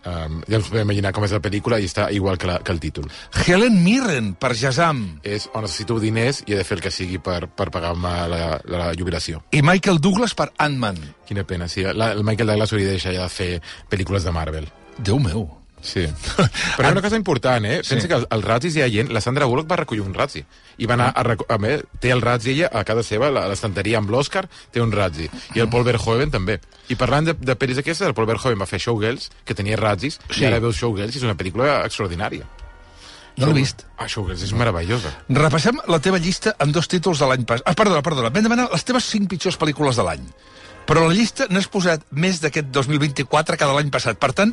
Um, 0.00 0.40
ja 0.48 0.58
us 0.60 0.70
podeu 0.70 0.86
imaginar 0.86 1.12
com 1.12 1.26
és 1.26 1.34
la 1.34 1.42
pel·lícula 1.44 1.76
i 1.80 1.88
està 1.88 2.08
igual 2.14 2.38
que, 2.40 2.48
la, 2.48 2.58
que 2.64 2.72
el 2.72 2.80
títol. 2.80 3.10
Helen 3.44 3.82
Mirren 3.84 4.32
per 4.40 4.54
Shazam. 4.56 5.20
És 5.22 5.50
on 5.52 5.66
necessito 5.66 5.98
diners 6.00 6.42
i 6.46 6.54
he 6.54 6.60
de 6.60 6.64
fer 6.64 6.78
el 6.78 6.84
que 6.84 6.94
sigui 6.94 7.20
per, 7.22 7.44
per 7.48 7.68
pagar-me 7.74 8.14
la, 8.32 8.42
la 8.64 8.90
jubilació. 8.96 9.44
I 9.52 9.62
Michael 9.66 10.00
Douglas 10.00 10.36
per 10.38 10.50
Ant-Man. 10.56 11.00
Quina 11.28 11.44
pena, 11.44 11.68
sí. 11.68 11.84
La, 11.84 12.12
el 12.16 12.24
Michael 12.24 12.54
Douglas 12.54 12.72
hauria 12.72 12.92
de 12.92 12.98
deixar 12.98 13.16
ja 13.16 13.28
de 13.28 13.32
fer 13.32 13.52
pel·lícules 13.92 14.24
de 14.24 14.36
Marvel. 14.36 14.70
Déu 14.98 15.20
meu. 15.20 15.59
Sí. 15.82 16.02
Però 16.76 16.84
hi 16.84 16.88
ha 16.90 16.92
una 16.92 17.00
cosa 17.02 17.16
important, 17.16 17.64
eh? 17.64 17.80
Pensa 17.88 18.08
que 18.08 18.18
als 18.20 18.44
Razzies 18.44 18.76
hi 18.76 18.82
ha 18.84 18.88
gent... 18.92 19.08
La 19.16 19.22
Sandra 19.24 19.46
Bullock 19.48 19.70
va 19.70 19.78
recollir 19.80 20.02
un 20.04 20.12
Razzie. 20.14 20.44
I 20.76 20.86
va 20.86 20.94
anar 20.98 21.06
a, 21.16 21.22
reco- 21.24 21.46
a 21.48 21.56
més, 21.58 21.82
té 22.00 22.10
el 22.12 22.20
Razzie 22.20 22.52
ella 22.52 22.68
a 22.72 22.84
casa 22.84 23.02
seva, 23.06 23.30
a 23.32 23.46
l'estanteria 23.48 23.98
amb 23.98 24.12
l'Oscar, 24.12 24.44
té 24.72 24.82
un 24.84 24.92
Razzie. 24.92 25.30
I 25.56 25.62
el 25.64 25.70
Paul 25.72 25.84
Verhoeven 25.88 26.30
també. 26.30 26.58
I 26.92 26.98
parlant 27.00 27.30
de, 27.30 27.34
de 27.34 27.56
pel·lis 27.56 27.80
aquestes, 27.80 28.06
el 28.06 28.14
Paul 28.14 28.28
Verhoeven 28.28 28.60
va 28.60 28.68
fer 28.68 28.80
Showgirls, 28.84 29.30
que 29.44 29.56
tenia 29.56 29.78
Razzies, 29.80 30.20
Sí. 30.28 30.42
i 30.44 30.48
ara 30.50 30.60
veus 30.60 30.76
Showgirls 30.76 31.16
i 31.16 31.22
és 31.22 31.26
una 31.28 31.36
pel·lícula 31.38 31.80
extraordinària. 31.88 32.44
No 33.40 33.46
l'he 33.48 33.54
vist. 33.62 33.86
Ah, 33.96 34.04
Showgirls 34.10 34.42
és 34.44 34.52
meravellosa. 34.52 35.14
Repassem 35.32 35.78
la 35.88 36.00
teva 36.04 36.18
llista 36.20 36.52
amb 36.60 36.74
dos 36.76 36.88
títols 36.92 37.22
de 37.22 37.28
l'any 37.30 37.46
passat. 37.48 37.64
Ah, 37.70 37.72
perdona, 37.78 38.02
perdona. 38.04 38.28
Vam 38.34 38.44
demanar 38.44 38.66
les 38.72 38.84
teves 38.84 39.06
cinc 39.08 39.30
pitjors 39.32 39.56
pel·lícules 39.56 39.96
de 39.96 40.04
l'any. 40.04 40.26
Però 40.90 41.06
la 41.06 41.14
llista 41.14 41.46
n'has 41.48 41.68
posat 41.70 42.02
més 42.10 42.40
d'aquest 42.42 42.68
2024 42.74 43.56
que 43.56 43.68
de 43.70 43.76
l'any 43.78 43.88
passat. 43.94 44.18
Per 44.20 44.32
tant, 44.36 44.52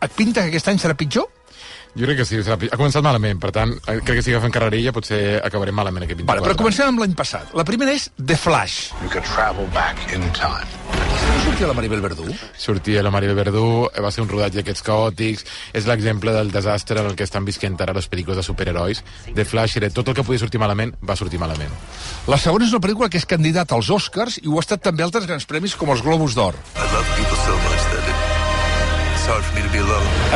et 0.00 0.12
pinta 0.16 0.42
que 0.42 0.52
aquest 0.54 0.68
any 0.72 0.78
serà 0.82 0.94
pitjor? 0.98 1.28
Jo 1.96 2.04
crec 2.04 2.18
que 2.18 2.24
sí, 2.28 2.42
serà, 2.44 2.58
ha 2.60 2.76
començat 2.76 3.00
malament, 3.00 3.38
per 3.40 3.48
tant, 3.56 3.70
eh, 3.88 4.00
crec 4.04 4.18
que 4.18 4.22
si 4.22 4.34
agafem 4.34 4.52
carrerilla 4.52 4.92
potser 4.92 5.38
acabarem 5.40 5.72
malament 5.74 6.04
aquest 6.04 6.18
24. 6.20 6.28
Vale, 6.28 6.44
però 6.44 6.58
comencem 6.60 6.90
amb 6.90 7.00
l'any 7.00 7.14
passat. 7.16 7.54
La 7.56 7.64
primera 7.64 7.94
és 7.96 8.10
The 8.20 8.36
Flash. 8.36 8.90
You 9.00 9.08
could 9.08 9.24
travel 9.24 9.64
back 9.72 9.96
in 10.12 10.26
time. 10.36 10.68
No 10.92 11.40
sortia 11.46 11.66
la 11.70 11.72
Maribel 11.72 12.02
Verdú? 12.04 12.26
sortia 12.58 13.02
la 13.02 13.10
Maribel 13.10 13.34
Verdú, 13.38 13.88
va 14.02 14.10
ser 14.12 14.22
un 14.26 14.28
rodatge 14.28 14.60
d'aquests 14.60 14.84
caòtics, 14.84 15.46
és 15.72 15.88
l'exemple 15.88 16.34
del 16.36 16.52
desastre 16.52 17.00
en 17.00 17.08
el 17.08 17.16
que 17.16 17.24
estan 17.24 17.48
visquent 17.48 17.80
ara 17.80 17.94
les 17.96 18.10
pel·lícules 18.12 18.36
de 18.36 18.44
superherois. 18.44 19.02
The 19.34 19.44
Flash 19.48 19.78
era 19.80 19.88
tot 19.88 20.08
el 20.12 20.18
que 20.18 20.24
podia 20.26 20.42
sortir 20.44 20.60
malament, 20.60 20.92
va 21.00 21.16
sortir 21.16 21.40
malament. 21.40 21.72
La 22.28 22.36
segona 22.36 22.68
és 22.68 22.76
una 22.76 22.84
pel·lícula 22.84 23.08
que 23.08 23.16
és 23.16 23.24
candidata 23.24 23.74
als 23.74 23.88
Oscars 23.88 24.36
i 24.42 24.48
ho 24.50 24.60
ha 24.60 24.66
estat 24.66 24.84
també 24.84 25.02
a 25.02 25.08
altres 25.08 25.24
grans 25.26 25.48
premis 25.48 25.76
com 25.76 25.88
els 25.96 26.04
Globus 26.04 26.36
d'Or. 26.36 26.60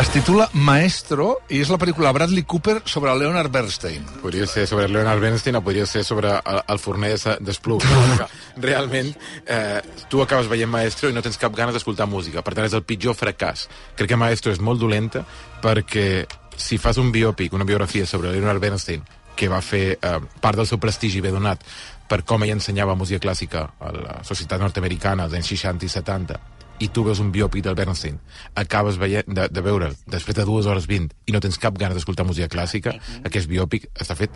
Es 0.01 0.09
titula 0.11 0.49
Maestro 0.67 1.29
i 1.47 1.61
és 1.63 1.69
la 1.71 1.77
pel·lícula 1.79 2.11
Bradley 2.11 2.43
Cooper 2.43 2.81
sobre 2.91 3.13
Leonard 3.15 3.53
Bernstein. 3.55 4.03
Podria 4.19 4.49
ser 4.51 4.65
sobre 4.67 4.89
Leonard 4.91 5.23
Bernstein 5.23 5.61
o 5.61 5.63
podria 5.63 5.85
ser 5.87 6.03
sobre 6.03 6.33
el, 6.39 6.59
el 6.75 6.81
forner 6.83 7.13
de, 7.15 7.37
d'Espluc. 7.47 7.87
Realment, 8.67 9.13
eh, 9.47 9.79
tu 10.11 10.25
acabes 10.25 10.51
veient 10.51 10.73
Maestro 10.73 11.07
i 11.07 11.15
no 11.15 11.23
tens 11.23 11.39
cap 11.39 11.55
ganes 11.55 11.79
d'escoltar 11.79 12.09
música. 12.11 12.43
Per 12.43 12.57
tant, 12.57 12.67
és 12.67 12.75
el 12.75 12.83
pitjor 12.83 13.15
fracàs. 13.15 13.69
Crec 13.95 14.11
que 14.11 14.19
Maestro 14.19 14.51
és 14.51 14.59
molt 14.59 14.83
dolenta 14.83 15.23
perquè 15.63 16.27
si 16.59 16.83
fas 16.83 16.99
un 16.99 17.15
biòpic, 17.15 17.55
una 17.55 17.69
biografia 17.69 18.11
sobre 18.11 18.35
Leonard 18.35 18.59
Bernstein, 18.59 19.07
que 19.39 19.53
va 19.53 19.63
fer 19.63 19.85
eh, 19.95 20.17
part 20.43 20.59
del 20.59 20.67
seu 20.67 20.83
prestigi 20.83 21.23
ve 21.23 21.31
donat 21.31 21.63
per 22.11 22.25
com 22.27 22.43
ell 22.43 22.57
ensenyava 22.57 22.99
música 22.99 23.23
clàssica 23.23 23.69
a 23.79 23.95
la 23.95 24.23
societat 24.27 24.59
nord-americana 24.59 25.29
dels 25.31 25.45
anys 25.45 25.55
60 25.55 25.87
i 25.87 25.95
70, 25.95 26.41
i 26.81 26.89
tu 26.89 27.05
veus 27.05 27.21
un 27.21 27.31
biòpic 27.35 27.65
del 27.67 27.77
Bernstein, 27.79 28.19
acabes 28.59 28.99
veient, 29.01 29.29
de, 29.29 29.47
de 29.53 29.65
veure'l 29.65 29.95
després 30.09 30.37
de 30.37 30.49
dues 30.49 30.67
hores 30.71 30.89
20 30.91 31.15
i 31.29 31.37
no 31.37 31.43
tens 31.45 31.61
cap 31.61 31.77
ganes 31.79 31.99
d'escoltar 31.99 32.27
música 32.27 32.51
clàssica, 32.53 32.97
aquest 33.25 33.51
biòpic 33.51 33.91
està 34.01 34.17
fet 34.19 34.35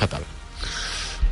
fatal. 0.00 0.24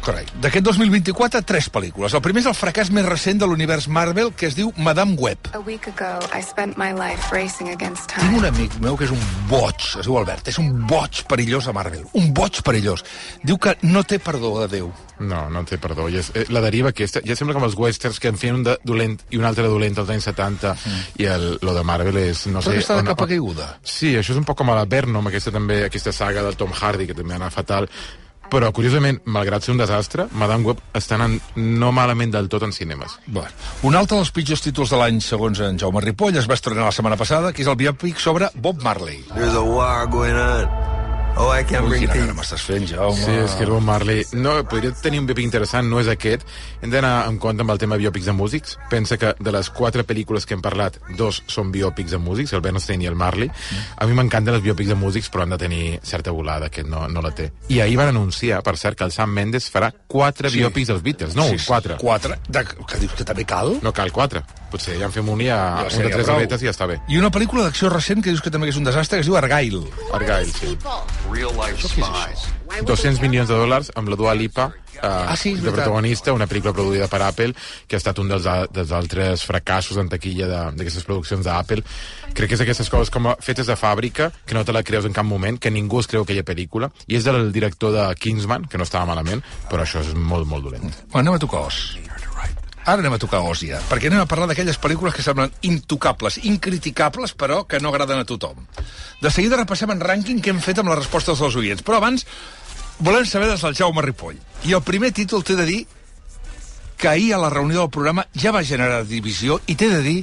Correcte. 0.04 0.34
D'aquest 0.44 0.64
2024, 0.66 1.40
tres 1.48 1.70
pel·lícules. 1.72 2.12
El 2.12 2.20
primer 2.20 2.42
és 2.42 2.48
el 2.50 2.56
fracàs 2.56 2.90
més 2.92 3.06
recent 3.08 3.38
de 3.40 3.46
l'univers 3.48 3.86
Marvel, 3.88 4.34
que 4.36 4.46
es 4.50 4.56
diu 4.58 4.68
Madame 4.76 5.16
Web. 5.16 5.48
A 5.56 5.60
week 5.64 5.88
ago, 5.88 6.18
I 6.36 6.42
spent 6.44 6.76
my 6.76 6.90
life 6.92 7.30
racing 7.32 7.70
against 7.72 8.12
Tinc 8.12 8.36
un 8.36 8.44
amic 8.44 8.76
meu 8.84 8.98
que 9.00 9.06
és 9.08 9.14
un 9.14 9.22
boig, 9.48 9.80
es 9.98 10.04
diu 10.04 10.18
Albert, 10.20 10.50
és 10.52 10.58
un 10.60 10.68
boig 10.90 11.22
perillós 11.30 11.68
a 11.68 11.72
Marvel. 11.76 12.04
Un 12.20 12.28
boig 12.36 12.60
perillós. 12.66 13.00
Diu 13.42 13.56
que 13.56 13.76
no 13.88 14.04
té 14.04 14.18
perdó 14.20 14.58
de 14.60 14.68
Déu. 14.76 14.90
No, 15.24 15.46
no 15.48 15.62
té 15.64 15.78
perdó. 15.78 16.08
I 16.10 16.18
és, 16.20 16.30
eh, 16.34 16.44
la 16.52 16.60
deriva 16.60 16.90
aquesta, 16.92 17.22
ja 17.24 17.36
sembla 17.38 17.54
com 17.56 17.64
els 17.64 17.76
westerns 17.78 18.18
que 18.20 18.28
en 18.28 18.36
feien 18.36 18.56
un 18.60 18.64
de 18.66 18.76
dolent 18.84 19.16
i 19.30 19.38
un 19.40 19.44
altre 19.48 19.62
de 19.64 19.70
dolent 19.72 19.96
als 20.02 20.10
anys 20.10 20.26
70 20.28 20.74
i 21.22 21.28
el, 21.30 21.46
lo 21.62 21.72
de 21.72 21.84
Marvel 21.86 22.18
és, 22.18 22.44
no 22.52 22.60
Però 22.60 22.74
sé... 22.74 22.82
està 22.82 22.98
de 22.98 23.06
on- 23.06 23.12
capa 23.14 23.28
caiguda. 23.30 23.70
Sí, 23.82 24.12
això 24.18 24.34
és 24.34 24.42
un 24.42 24.44
poc 24.44 24.58
com 24.58 24.68
a 24.74 24.76
la 24.82 24.84
Venom, 24.84 25.30
aquesta 25.32 25.54
també, 25.54 25.84
aquesta 25.86 26.12
saga 26.12 26.42
del 26.44 26.56
Tom 26.60 26.74
Hardy, 26.76 27.06
que 27.08 27.14
també 27.16 27.38
anava 27.38 27.54
fatal. 27.54 27.88
Però, 28.52 28.70
curiosament, 28.76 29.20
malgrat 29.24 29.64
ser 29.64 29.74
un 29.74 29.80
desastre, 29.80 30.28
Madame 30.40 30.68
Web 30.68 30.82
està 30.94 31.18
anant 31.18 31.38
no 31.56 31.92
malament 31.96 32.34
del 32.34 32.48
tot 32.52 32.66
en 32.66 32.74
cinemes. 32.76 33.18
Bueno, 33.26 33.50
un 33.82 33.98
altre 33.98 34.20
dels 34.20 34.32
pitjors 34.34 34.64
títols 34.64 34.94
de 34.94 35.00
l'any, 35.00 35.20
segons 35.24 35.60
en 35.64 35.80
Jaume 35.80 36.02
Ripoll, 36.04 36.38
es 36.40 36.48
va 36.50 36.58
estrenar 36.58 36.88
la 36.88 36.94
setmana 36.94 37.20
passada, 37.20 37.52
que 37.52 37.64
és 37.64 37.70
el 37.70 37.80
biòpic 37.80 38.20
sobre 38.22 38.50
Bob 38.54 38.82
Marley. 38.84 39.24
There's 39.34 39.56
a 39.56 39.64
war 39.64 40.06
going 40.06 40.36
on. 40.36 40.83
Oh, 41.36 41.50
I 41.52 41.64
can't 41.66 41.82
Ui, 41.82 41.88
bring 41.90 42.04
quina 42.04 42.12
peace. 42.12 42.26
gana 42.28 42.34
m'estàs 42.38 42.62
fent, 42.62 42.84
Jaume. 42.86 43.16
Sí, 43.18 43.32
és 43.42 43.54
que 43.58 43.64
el 43.66 43.70
Bob 43.72 43.82
Marley... 43.82 44.22
No, 44.38 44.52
podria 44.70 44.92
tenir 45.02 45.18
un 45.18 45.26
biòpic 45.26 45.42
interessant, 45.48 45.88
no 45.90 45.98
és 45.98 46.06
aquest. 46.12 46.44
Hem 46.80 46.92
d'anar 46.92 47.26
en 47.26 47.40
compte 47.42 47.64
amb 47.66 47.72
el 47.74 47.80
tema 47.82 47.98
biòpics 47.98 48.28
de 48.30 48.34
músics. 48.38 48.76
Pensa 48.92 49.18
que 49.18 49.32
de 49.42 49.52
les 49.56 49.68
quatre 49.74 50.04
pel·lícules 50.06 50.46
que 50.46 50.54
hem 50.54 50.62
parlat, 50.62 51.00
dos 51.18 51.42
són 51.50 51.72
biòpics 51.74 52.14
de 52.14 52.20
músics, 52.22 52.54
el 52.54 52.62
Bernstein 52.62 53.02
i 53.02 53.10
el 53.10 53.18
Marley. 53.18 53.50
A 53.98 54.06
mi 54.06 54.14
m'encanten 54.14 54.54
els 54.54 54.62
biòpics 54.62 54.94
de 54.94 54.98
músics, 55.00 55.28
però 55.34 55.42
han 55.42 55.56
de 55.56 55.58
tenir 55.58 55.82
certa 56.06 56.30
volada, 56.30 56.70
que 56.70 56.86
no, 56.86 57.08
no 57.10 57.20
la 57.26 57.34
té. 57.34 57.50
I 57.68 57.80
ahir 57.82 57.98
van 57.98 58.12
anunciar, 58.14 58.62
per 58.62 58.76
cert, 58.78 58.96
que 59.02 59.04
el 59.10 59.10
Sam 59.12 59.34
Mendes 59.34 59.66
farà 59.74 59.90
quatre 60.06 60.54
Sí. 60.54 60.62
biòpics 60.62 60.92
dels 60.94 61.02
Beatles. 61.02 61.34
No, 61.34 61.48
Sí, 61.50 61.58
quatre. 61.66 61.98
Quatre? 61.98 62.38
De, 62.46 62.62
que 62.64 63.02
dius 63.02 63.18
que 63.18 63.24
també 63.26 63.42
cal? 63.44 63.80
No 63.82 63.90
cal 63.92 64.12
quatre. 64.14 64.44
Potser 64.74 64.96
ja 64.98 65.06
en 65.06 65.14
fem 65.14 65.28
un 65.30 65.40
i 65.44 65.46
a, 65.54 65.58
Ja 65.86 66.00
un 66.00 66.02
de 66.08 66.10
tres 66.16 66.28
aletes 66.34 66.62
i 66.64 66.66
ja 66.66 66.72
està 66.74 66.88
bé. 66.90 66.98
I 67.08 67.20
una 67.20 67.30
pel·lícula 67.30 67.68
d'acció 67.68 67.92
recent 67.92 68.24
que 68.24 68.32
dius 68.34 68.42
que 68.42 68.50
també 68.50 68.68
és 68.72 68.76
un 68.80 68.84
desastre, 68.88 69.20
que 69.20 69.22
es 69.22 69.30
diu 69.30 69.36
Argyle. 69.38 69.84
Argyle, 70.12 70.50
sí. 70.50 70.74
Real 71.30 71.54
life 71.54 71.86
spies. 71.88 72.48
200 72.82 73.20
milions 73.22 73.46
de 73.46 73.54
dòlars 73.54 73.92
amb 73.94 74.08
la 74.10 74.16
Dua 74.18 74.32
Lipa 74.34 74.64
eh, 74.96 74.98
Ah, 75.04 75.36
sí, 75.38 75.52
de 75.54 75.70
protagonista, 75.70 76.32
una 76.34 76.46
pel·lícula 76.50 76.72
produïda 76.74 77.06
per 77.12 77.20
Apple, 77.22 77.52
que 77.86 77.94
ha 77.94 78.00
estat 78.00 78.18
un 78.18 78.28
dels, 78.32 78.46
dels 78.74 78.90
altres 78.94 79.44
fracassos 79.46 79.98
en 80.00 80.08
taquilla 80.10 80.48
de- 80.48 80.62
d'aquestes 80.78 81.04
produccions 81.06 81.44
d'Apple. 81.46 81.84
Crec 82.34 82.48
que 82.50 82.56
és 82.58 82.62
aquestes 82.64 82.90
coses 82.90 83.10
com 83.14 83.28
a 83.30 83.36
fetes 83.38 83.68
de 83.70 83.76
fàbrica, 83.78 84.30
que 84.46 84.54
no 84.58 84.64
te 84.64 84.72
la 84.74 84.82
creus 84.82 85.04
en 85.06 85.12
cap 85.14 85.26
moment, 85.28 85.58
que 85.60 85.70
ningú 85.70 86.00
es 86.00 86.08
creu 86.10 86.22
aquella 86.24 86.42
pel·lícula, 86.42 86.90
i 87.06 87.14
és 87.20 87.24
del 87.26 87.52
director 87.52 87.92
de 87.94 88.08
Kingsman, 88.18 88.64
que 88.66 88.78
no 88.80 88.84
estava 88.88 89.06
malament, 89.06 89.44
però 89.70 89.84
això 89.86 90.00
és 90.02 90.14
molt, 90.14 90.46
molt 90.50 90.64
dolent. 90.64 90.88
Bueno, 91.12 91.28
anem 91.28 91.34
a 91.34 91.38
tocar 91.38 91.66
os. 91.68 91.98
Ara 92.84 93.00
anem 93.00 93.14
a 93.16 93.18
tocar 93.18 93.40
os 93.48 93.62
ja, 93.64 93.78
perquè 93.88 94.10
anem 94.10 94.20
a 94.20 94.28
parlar 94.28 94.46
d'aquelles 94.50 94.76
pel·lícules 94.80 95.14
que 95.16 95.24
semblen 95.24 95.52
intocables, 95.64 96.36
incriticables, 96.44 97.32
però 97.32 97.62
que 97.64 97.80
no 97.80 97.88
agraden 97.88 98.20
a 98.20 98.26
tothom. 98.28 98.60
De 99.22 99.30
seguida 99.32 99.56
repassem 99.56 99.94
en 99.94 100.02
rànquing 100.04 100.42
que 100.44 100.52
hem 100.52 100.60
fet 100.60 100.82
amb 100.82 100.92
les 100.92 101.00
respostes 101.00 101.40
dels 101.40 101.56
oients, 101.56 101.84
però 101.84 101.96
abans 102.02 102.26
volem 102.98 103.24
saber 103.24 103.48
des 103.48 103.64
del 103.64 103.74
Jaume 103.78 104.04
Ripoll. 104.04 104.36
I 104.68 104.76
el 104.76 104.84
primer 104.84 105.14
títol 105.16 105.42
t'he 105.42 105.56
de 105.56 105.64
dir 105.64 105.80
que 107.00 107.08
ahir 107.08 107.32
a 107.34 107.40
la 107.40 107.50
reunió 107.50 107.80
del 107.80 107.94
programa 107.94 108.26
ja 108.36 108.52
va 108.52 108.62
generar 108.62 109.02
divisió 109.08 109.58
i 109.66 109.74
t'he 109.80 109.88
de 109.88 110.02
dir 110.04 110.18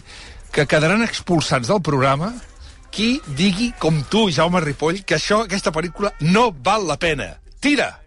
que 0.51 0.67
quedaran 0.67 1.01
expulsats 1.01 1.67
del 1.67 1.81
programa 1.81 2.33
qui 2.91 3.21
digui, 3.37 3.71
com 3.79 4.03
tu, 4.11 4.27
Jaume 4.29 4.61
Ripoll, 4.61 5.01
que 5.07 5.15
això, 5.17 5.45
aquesta 5.47 5.73
pel·lícula 5.73 6.13
no 6.27 6.51
val 6.51 6.85
la 6.85 6.99
pena. 6.99 7.31
Tira! 7.63 8.00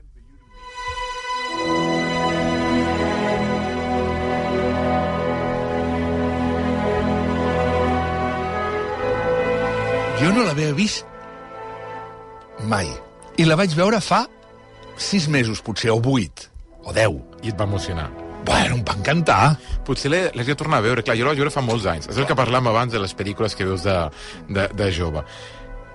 Jo 10.21 10.30
no 10.30 10.44
l'havia 10.47 10.75
vist 10.76 11.06
mai. 12.71 12.87
I 13.37 13.47
la 13.49 13.56
vaig 13.59 13.73
veure 13.75 13.99
fa 13.99 14.25
sis 14.94 15.26
mesos, 15.26 15.59
potser, 15.64 15.90
o 15.90 15.99
vuit, 15.99 16.47
o 16.87 16.94
deu. 16.94 17.18
I 17.42 17.50
et 17.50 17.59
va 17.59 17.66
emocionar. 17.66 18.06
Bueno, 18.44 18.76
em 18.78 18.85
va 18.87 18.94
encantar. 18.94 19.56
Potser 19.85 20.12
l'he 20.12 20.47
de 20.47 20.54
tornar 20.54 20.78
a 20.78 20.85
veure. 20.87 21.02
Clar, 21.02 21.16
jo 21.18 21.26
la 21.26 21.33
vaig 21.33 21.42
veure 21.42 21.52
fa 21.54 21.64
molts 21.64 21.88
anys. 21.90 22.06
És 22.12 22.21
el 22.21 22.28
que 22.28 22.38
parlàvem 22.38 22.71
abans 22.71 22.94
de 22.94 23.02
les 23.02 23.16
pel·lícules 23.16 23.56
que 23.59 23.66
veus 23.66 23.83
de, 23.88 23.97
de, 24.47 24.68
de 24.76 24.88
jove. 24.94 25.25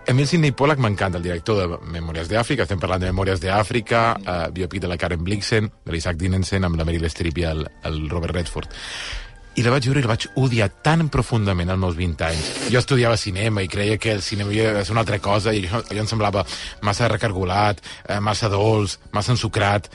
A 0.10 0.14
mi 0.18 0.24
el 0.26 0.28
Sidney 0.28 0.52
Pollack 0.58 0.82
m'encanta, 0.82 1.20
el 1.20 1.24
director 1.28 1.60
de 1.60 1.80
Memòries 1.94 2.28
d'Àfrica, 2.32 2.66
estem 2.66 2.80
parlant 2.82 3.04
de 3.04 3.12
Memòries 3.12 3.44
d'Àfrica, 3.44 4.04
eh, 4.18 4.38
biòpic 4.56 4.82
de 4.82 4.90
la 4.90 4.98
Karen 4.98 5.22
Blixen, 5.24 5.70
de 5.86 5.94
l'Isaac 5.94 6.18
Dinensen, 6.18 6.66
amb 6.66 6.80
la 6.80 6.88
Meryl 6.88 7.06
Streep 7.14 7.38
i 7.38 7.46
el, 7.46 7.68
el 7.86 8.00
Robert 8.10 8.34
Redford. 8.34 8.74
I 9.60 9.64
la 9.66 9.74
vaig 9.74 9.88
veure 9.90 10.00
i 10.00 10.06
la 10.06 10.14
vaig 10.14 10.28
odiar 10.40 10.70
tan 10.86 11.10
profundament 11.12 11.72
als 11.74 11.82
meus 11.82 11.98
20 12.00 12.26
anys. 12.30 12.50
Jo 12.72 12.80
estudiava 12.80 13.18
cinema 13.20 13.64
i 13.66 13.68
creia 13.72 13.98
que 14.00 14.14
el 14.16 14.22
cinema 14.24 14.54
havia 14.54 14.72
de 14.78 14.86
ser 14.86 14.96
una 14.96 15.04
altra 15.04 15.20
cosa 15.20 15.52
i 15.54 15.66
això, 15.66 15.82
allò 15.84 16.06
em 16.06 16.08
semblava 16.08 16.46
massa 16.88 17.10
recargolat, 17.12 17.82
eh, 18.08 18.20
massa 18.24 18.48
dolç, 18.52 19.00
massa 19.12 19.36
ensucrat, 19.36 19.90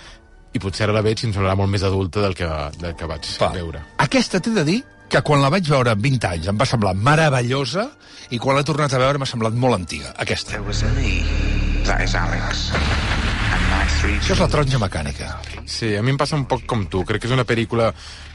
i 0.55 0.61
potser 0.63 0.87
ara 0.87 0.95
la 0.99 1.03
veig 1.03 1.23
i 1.23 1.29
em 1.31 1.33
semblarà 1.35 1.57
molt 1.59 1.73
més 1.73 1.83
adulta 1.83 2.21
del 2.23 2.37
que, 2.39 2.51
del 2.79 2.95
que 2.99 3.09
vaig 3.11 3.31
Va. 3.41 3.53
veure. 3.57 3.83
Aquesta 4.05 4.41
t'he 4.41 4.55
de 4.55 4.67
dir 4.69 4.83
que 5.09 5.23
quan 5.23 5.43
la 5.43 5.51
vaig 5.53 5.67
veure 5.71 5.95
amb 5.95 6.03
20 6.03 6.29
anys 6.31 6.53
em 6.53 6.61
va 6.61 6.69
semblar 6.69 6.95
meravellosa 6.95 7.89
i 8.31 8.39
quan 8.39 8.57
l'he 8.59 8.67
tornat 8.67 8.93
a 8.95 9.03
veure 9.03 9.19
m'ha 9.19 9.31
semblat 9.31 9.57
molt 9.57 9.81
antiga. 9.81 10.15
Aquesta. 10.19 10.61
That 11.85 12.01
is 12.01 12.15
Alex. 12.15 12.71
Això 13.83 14.35
és 14.35 14.41
la 14.41 14.49
taronja 14.49 14.81
mecànica. 14.81 15.35
Sí, 15.67 15.95
a 15.97 16.03
mi 16.03 16.15
em 16.15 16.21
passa 16.21 16.39
un 16.39 16.47
poc 16.49 16.65
com 16.71 16.87
tu. 16.91 17.03
Crec 17.09 17.25
que 17.25 17.31
és 17.31 17.37
una 17.37 17.47
pel·lícula... 17.49 17.93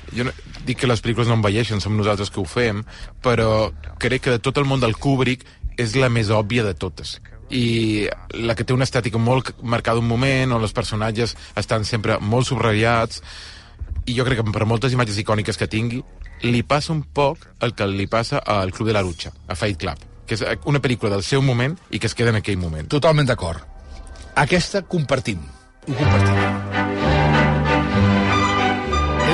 Jo 0.09 0.25
no, 0.25 0.33
dic 0.65 0.79
que 0.81 0.87
les 0.89 1.01
pel·lícules 1.05 1.29
no 1.29 1.35
envelleixen, 1.37 1.81
som 1.81 1.93
nosaltres 1.97 2.31
que 2.33 2.41
ho 2.41 2.45
fem, 2.49 2.81
però 3.21 3.69
crec 4.01 4.23
que 4.25 4.33
de 4.37 4.41
tot 4.41 4.57
el 4.57 4.65
món 4.65 4.81
del 4.81 4.95
Kubrick 4.97 5.45
és 5.77 5.93
la 5.95 6.09
més 6.09 6.31
òbvia 6.33 6.65
de 6.65 6.73
totes 6.73 7.19
i 7.49 8.07
la 8.37 8.55
que 8.55 8.65
té 8.65 8.75
una 8.75 8.85
estètica 8.85 9.17
molt 9.17 9.55
marcada 9.61 10.01
un 10.01 10.07
moment, 10.07 10.53
on 10.53 10.65
els 10.65 10.75
personatges 10.75 11.35
estan 11.57 11.85
sempre 11.85 12.19
molt 12.21 12.49
subratllats, 12.49 13.23
i 14.05 14.15
jo 14.17 14.25
crec 14.25 14.41
que 14.41 14.53
per 14.53 14.67
moltes 14.69 14.93
imatges 14.93 15.17
icòniques 15.21 15.57
que 15.57 15.69
tingui, 15.69 16.03
li 16.45 16.61
passa 16.63 16.93
un 16.93 17.01
poc 17.03 17.49
el 17.65 17.73
que 17.75 17.87
li 17.89 18.07
passa 18.07 18.39
al 18.45 18.71
Club 18.71 18.89
de 18.89 18.95
la 18.95 19.03
Lucha, 19.05 19.33
a 19.47 19.57
Fight 19.57 19.81
Club, 19.81 20.05
que 20.25 20.37
és 20.37 20.45
una 20.69 20.81
pel·lícula 20.81 21.11
del 21.13 21.25
seu 21.25 21.41
moment 21.41 21.75
i 21.91 21.99
que 21.99 22.07
es 22.07 22.15
queda 22.15 22.33
en 22.33 22.39
aquell 22.39 22.57
moment. 22.61 22.87
Totalment 22.89 23.27
d'acord. 23.27 23.78
Aquesta 24.35 24.81
compartim. 24.81 25.39
Ho 25.87 25.93
compartim. 25.93 26.35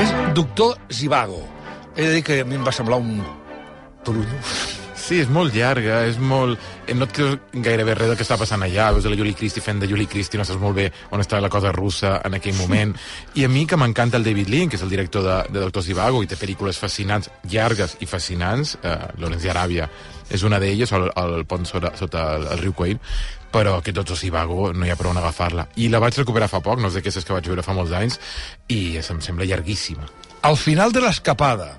És 0.01 0.13
Doctor 0.35 0.77
Zivago. 0.91 1.43
He 1.95 2.03
de 2.03 2.13
dir 2.17 2.23
que 2.23 2.41
a 2.41 2.45
mi 2.45 2.55
em 2.59 2.65
va 2.65 2.73
semblar 2.75 2.99
un 2.99 3.21
trullo. 4.03 4.74
Sí, 5.05 5.19
és 5.21 5.29
molt 5.29 5.53
llarga, 5.53 5.99
és 6.09 6.15
molt... 6.17 6.57
eh, 6.87 6.93
No 6.97 7.05
et 7.05 7.11
creus 7.13 7.35
gairebé 7.53 7.93
res 7.93 8.07
del 8.09 8.17
que 8.17 8.25
està 8.25 8.39
passant 8.41 8.63
allà. 8.65 8.87
Veus 8.95 9.05
la 9.05 9.17
Julie 9.19 9.35
Christie 9.37 9.61
fent 9.61 9.77
de 9.83 9.89
Julie 9.91 10.09
Christie, 10.09 10.39
no 10.41 10.45
saps 10.47 10.57
molt 10.61 10.79
bé 10.79 10.87
on 11.13 11.21
està 11.21 11.37
la 11.43 11.51
cosa 11.53 11.69
russa 11.75 12.15
en 12.25 12.33
aquell 12.33 12.57
moment. 12.57 12.95
I 13.37 13.45
a 13.45 13.49
mi, 13.51 13.67
que 13.69 13.77
m'encanta 13.77 14.17
el 14.17 14.25
David 14.25 14.49
Lean, 14.49 14.71
que 14.71 14.79
és 14.79 14.85
el 14.85 14.89
director 14.89 15.21
de, 15.21 15.37
de 15.53 15.61
Doctor 15.67 15.85
Zivago, 15.85 16.23
i 16.25 16.29
té 16.31 16.39
pel·lícules 16.41 16.81
fascinants, 16.81 17.29
llargues 17.53 17.97
i 18.01 18.09
fascinants, 18.09 18.79
eh, 18.81 18.97
Lawrence 19.21 19.45
d'Aràbia 19.45 19.89
és 20.33 20.41
una 20.41 20.57
d'elles, 20.57 20.89
el, 20.97 21.05
el 21.21 21.45
pont 21.45 21.69
sota, 21.69 21.93
sota 21.99 22.25
el, 22.39 22.47
el 22.55 22.63
riu 22.63 22.73
Quain, 22.73 22.97
però 23.53 23.77
que 23.85 23.93
Doctor 23.93 24.17
Zivago 24.17 24.71
no 24.73 24.87
hi 24.87 24.89
ha 24.89 24.97
prou 24.97 25.13
on 25.13 25.21
agafar-la. 25.21 25.67
I 25.77 25.91
la 25.93 26.01
vaig 26.01 26.17
recuperar 26.17 26.49
fa 26.49 26.63
poc, 26.65 26.81
no 26.81 26.89
és 26.89 26.97
d'aquestes 26.97 27.29
que 27.29 27.35
vaig 27.37 27.45
veure 27.53 27.61
fa 27.63 27.77
molts 27.77 27.93
anys, 27.93 28.17
i 28.73 28.97
em 28.97 29.21
sembla 29.21 29.45
llarguíssima. 29.45 30.09
Al 30.49 30.57
final 30.57 30.89
de 30.97 31.05
l'escapada, 31.05 31.75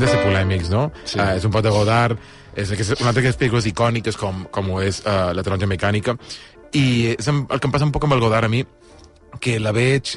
hem 0.00 0.06
de 0.06 0.12
ser 0.14 0.22
polèmics, 0.24 0.70
no? 0.72 0.86
Sí. 1.04 1.18
Uh, 1.20 1.34
és 1.36 1.44
un 1.44 1.52
pot 1.52 1.64
de 1.66 1.72
Godard, 1.74 2.16
és 2.56 2.72
aquesta, 2.72 2.96
una 3.02 3.12
altra 3.12 3.20
d'aquestes 3.20 3.40
pel·lícules 3.42 3.68
icòniques 3.70 4.16
com, 4.18 4.46
com 4.50 4.72
ho 4.72 4.80
és 4.82 5.02
uh, 5.04 5.30
La 5.36 5.44
taronja 5.46 5.68
mecànica, 5.70 6.16
i 6.72 7.12
és 7.12 7.28
el 7.28 7.44
que 7.52 7.66
em 7.68 7.74
passa 7.74 7.84
un 7.86 7.92
poc 7.92 8.06
amb 8.08 8.16
el 8.16 8.22
Godard 8.24 8.48
a 8.48 8.52
mi, 8.52 8.64
que 9.40 9.58
la 9.60 9.72
veig 9.76 10.16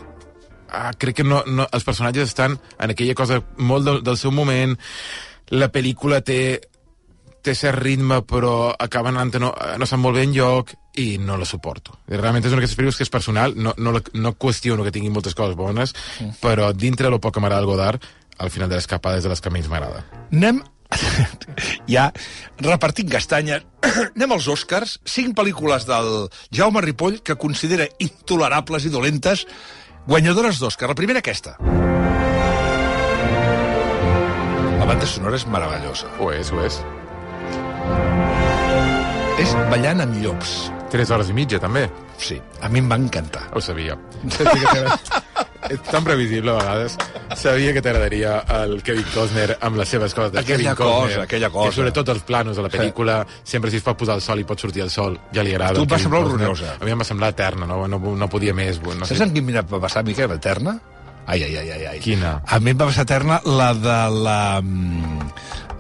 ah, 0.72 0.92
crec 0.98 1.20
que 1.22 1.28
no, 1.28 1.44
no, 1.48 1.68
els 1.72 1.84
personatges 1.86 2.32
estan 2.32 2.56
en 2.80 2.94
aquella 2.96 3.14
cosa 3.18 3.42
molt 3.58 3.86
del, 3.86 4.00
del 4.06 4.18
seu 4.18 4.32
moment, 4.34 4.78
la 5.54 5.70
pel·lícula 5.74 6.24
té 6.26 6.40
té 7.44 7.52
cert 7.60 7.76
ritme, 7.84 8.22
però 8.24 8.72
acaba 8.80 9.10
anant 9.12 9.34
no, 9.36 9.50
no 9.52 9.86
sap 9.90 10.00
molt 10.00 10.16
bé 10.16 10.22
enlloc 10.24 10.70
i 11.02 11.18
no 11.20 11.36
la 11.36 11.44
suporto. 11.44 11.98
Realment 12.08 12.46
és 12.46 12.54
una 12.54 12.62
d'aquestes 12.62 12.78
pel·lícules 12.80 13.00
que 13.02 13.04
és 13.04 13.12
personal, 13.12 13.52
no, 13.60 13.74
no, 13.76 13.92
la- 13.98 14.04
no 14.16 14.32
qüestiono 14.40 14.86
que 14.86 14.94
tingui 14.96 15.12
moltes 15.12 15.36
coses 15.36 15.58
bones, 15.60 15.92
però 16.40 16.70
dintre 16.72 17.10
del 17.12 17.20
poc 17.20 17.36
que 17.36 17.44
m'agrada 17.44 17.60
el 17.66 17.68
Godard, 17.68 18.06
al 18.44 18.52
final 18.52 18.70
de 18.70 18.76
l'escapada 18.78 19.18
és 19.18 19.26
de 19.26 19.32
les 19.32 19.42
que 19.42 19.52
menys 19.54 19.70
m'agrada. 19.72 20.04
anem 20.32 20.62
ja 21.90 22.10
repartint 22.62 23.10
castanyes. 23.10 23.64
anem 24.16 24.36
als 24.36 24.48
Oscars, 24.52 24.98
cinc 25.08 25.34
pel·lícules 25.38 25.88
del 25.90 26.28
Jaume 26.54 26.84
Ripoll 26.84 27.22
que 27.26 27.40
considera 27.40 27.88
intolerables 28.04 28.86
i 28.86 28.92
dolentes, 28.94 29.48
guanyadores 30.06 30.60
d'Oscar. 30.60 30.92
La 30.92 31.00
primera 31.00 31.24
aquesta. 31.24 31.56
La 34.78 34.86
banda 34.90 35.08
sonora 35.08 35.40
és 35.40 35.48
meravellosa. 35.48 36.12
Ho 36.20 36.30
és, 36.36 36.52
ho 36.52 36.62
és. 36.68 36.82
És 39.42 39.56
Ballant 39.72 40.04
amb 40.04 40.20
llops. 40.22 40.58
Tres 40.94 41.10
hores 41.10 41.32
i 41.32 41.34
mitja, 41.34 41.58
també. 41.64 41.88
Sí, 42.22 42.38
a 42.62 42.70
mi 42.70 42.84
em 42.84 42.92
va 42.92 43.00
encantar. 43.02 43.48
Ho 43.56 43.64
sabia. 43.64 43.98
És 45.70 45.82
tan 45.88 46.04
previsible 46.04 46.52
a 46.52 46.56
vegades. 46.60 46.98
Sabia 47.40 47.72
que 47.74 47.82
t'agradaria 47.82 48.40
el 48.64 48.82
Kevin 48.84 49.06
Costner 49.14 49.58
amb 49.62 49.78
les 49.80 49.90
seves 49.90 50.14
coses 50.14 50.32
de 50.34 50.40
Aquella 50.42 50.74
Kevin 50.74 50.76
Costner. 50.76 51.10
cosa, 51.14 51.22
aquella 51.24 51.50
cosa. 51.50 51.70
Que 51.70 51.76
sobretot 51.76 52.10
els 52.10 52.24
planos 52.28 52.58
de 52.58 52.64
la 52.66 52.70
pel·lícula, 52.70 53.26
sempre 53.44 53.72
si 53.72 53.78
es 53.78 53.84
pot 53.84 53.98
posar 53.98 54.16
el 54.16 54.22
sol 54.22 54.40
i 54.40 54.44
pot 54.44 54.60
sortir 54.60 54.84
el 54.84 54.90
sol, 54.92 55.20
ja 55.34 55.44
li 55.44 55.54
agrada. 55.56 55.76
Tu 55.80 55.84
et 55.88 55.92
va 55.94 56.00
semblar 56.00 56.22
Costner. 56.24 56.48
horrorosa. 56.50 56.78
A 56.80 56.86
mi 56.86 56.92
em 56.92 57.00
va 57.00 57.08
semblar 57.08 57.30
eterna, 57.36 57.66
no, 57.68 57.88
no, 57.88 58.00
no 58.00 58.30
podia 58.30 58.54
més. 58.54 58.82
No 58.84 59.06
Saps 59.06 59.22
en 59.22 59.34
quin 59.34 59.46
mira 59.46 59.62
va 59.64 59.80
passar, 59.80 60.04
Miquel, 60.04 60.32
eterna? 60.32 60.80
Ai, 61.26 61.42
ai, 61.44 61.56
ai, 61.56 61.70
ai, 61.72 61.86
ai. 61.94 62.00
Quina? 62.04 62.42
A 62.46 62.60
mi 62.60 62.72
em 62.72 62.78
va 62.78 62.86
passar 62.90 63.06
eterna 63.08 63.40
la 63.46 63.74
de 63.74 64.00
la... 64.24 64.60
mm, 64.62 65.30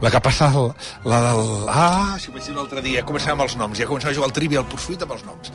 La 0.03 0.09
que 0.11 0.19
passa... 0.21 0.47
el- 0.47 0.71
La 1.09 1.19
del... 1.21 1.65
Ah, 1.67 2.15
si 2.19 2.29
ho 2.29 2.33
vaig 2.33 2.45
dir 2.47 2.55
l'altre 2.55 2.81
dia. 2.81 3.03
Començàvem 3.03 3.37
amb 3.39 3.43
els 3.49 3.55
noms. 3.59 3.77
Ja 3.79 3.85
començava 3.87 4.11
a 4.11 4.15
jugar 4.15 4.27
al 4.29 4.33
Trivial 4.35 4.65
Pursuit 4.65 5.01
amb 5.03 5.11
els 5.17 5.23
noms. 5.27 5.51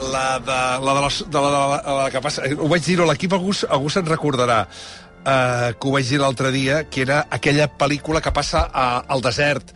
La 0.00 0.38
de 0.42 0.58
la, 0.84 0.94
de 0.94 1.00
la, 1.00 1.08
de 1.08 1.40
la, 1.40 1.50
de 1.50 1.58
la, 1.86 1.96
la 2.02 2.10
que 2.10 2.20
passa... 2.20 2.44
Ho 2.58 2.68
vaig 2.70 2.84
dir 2.84 2.98
a 3.00 3.08
l'equip, 3.08 3.34
algú, 3.36 3.54
algú 3.70 3.92
se'n 3.92 4.06
recordarà 4.08 4.64
eh, 4.66 5.74
que 5.78 5.88
ho 5.88 5.92
vaig 5.94 6.08
dir 6.08 6.20
l'altre 6.20 6.50
dia, 6.54 6.84
que 6.90 7.04
era 7.06 7.24
aquella 7.30 7.68
pel·lícula 7.80 8.22
que 8.24 8.32
passa 8.34 8.66
a, 8.72 8.88
al 9.08 9.22
desert, 9.24 9.74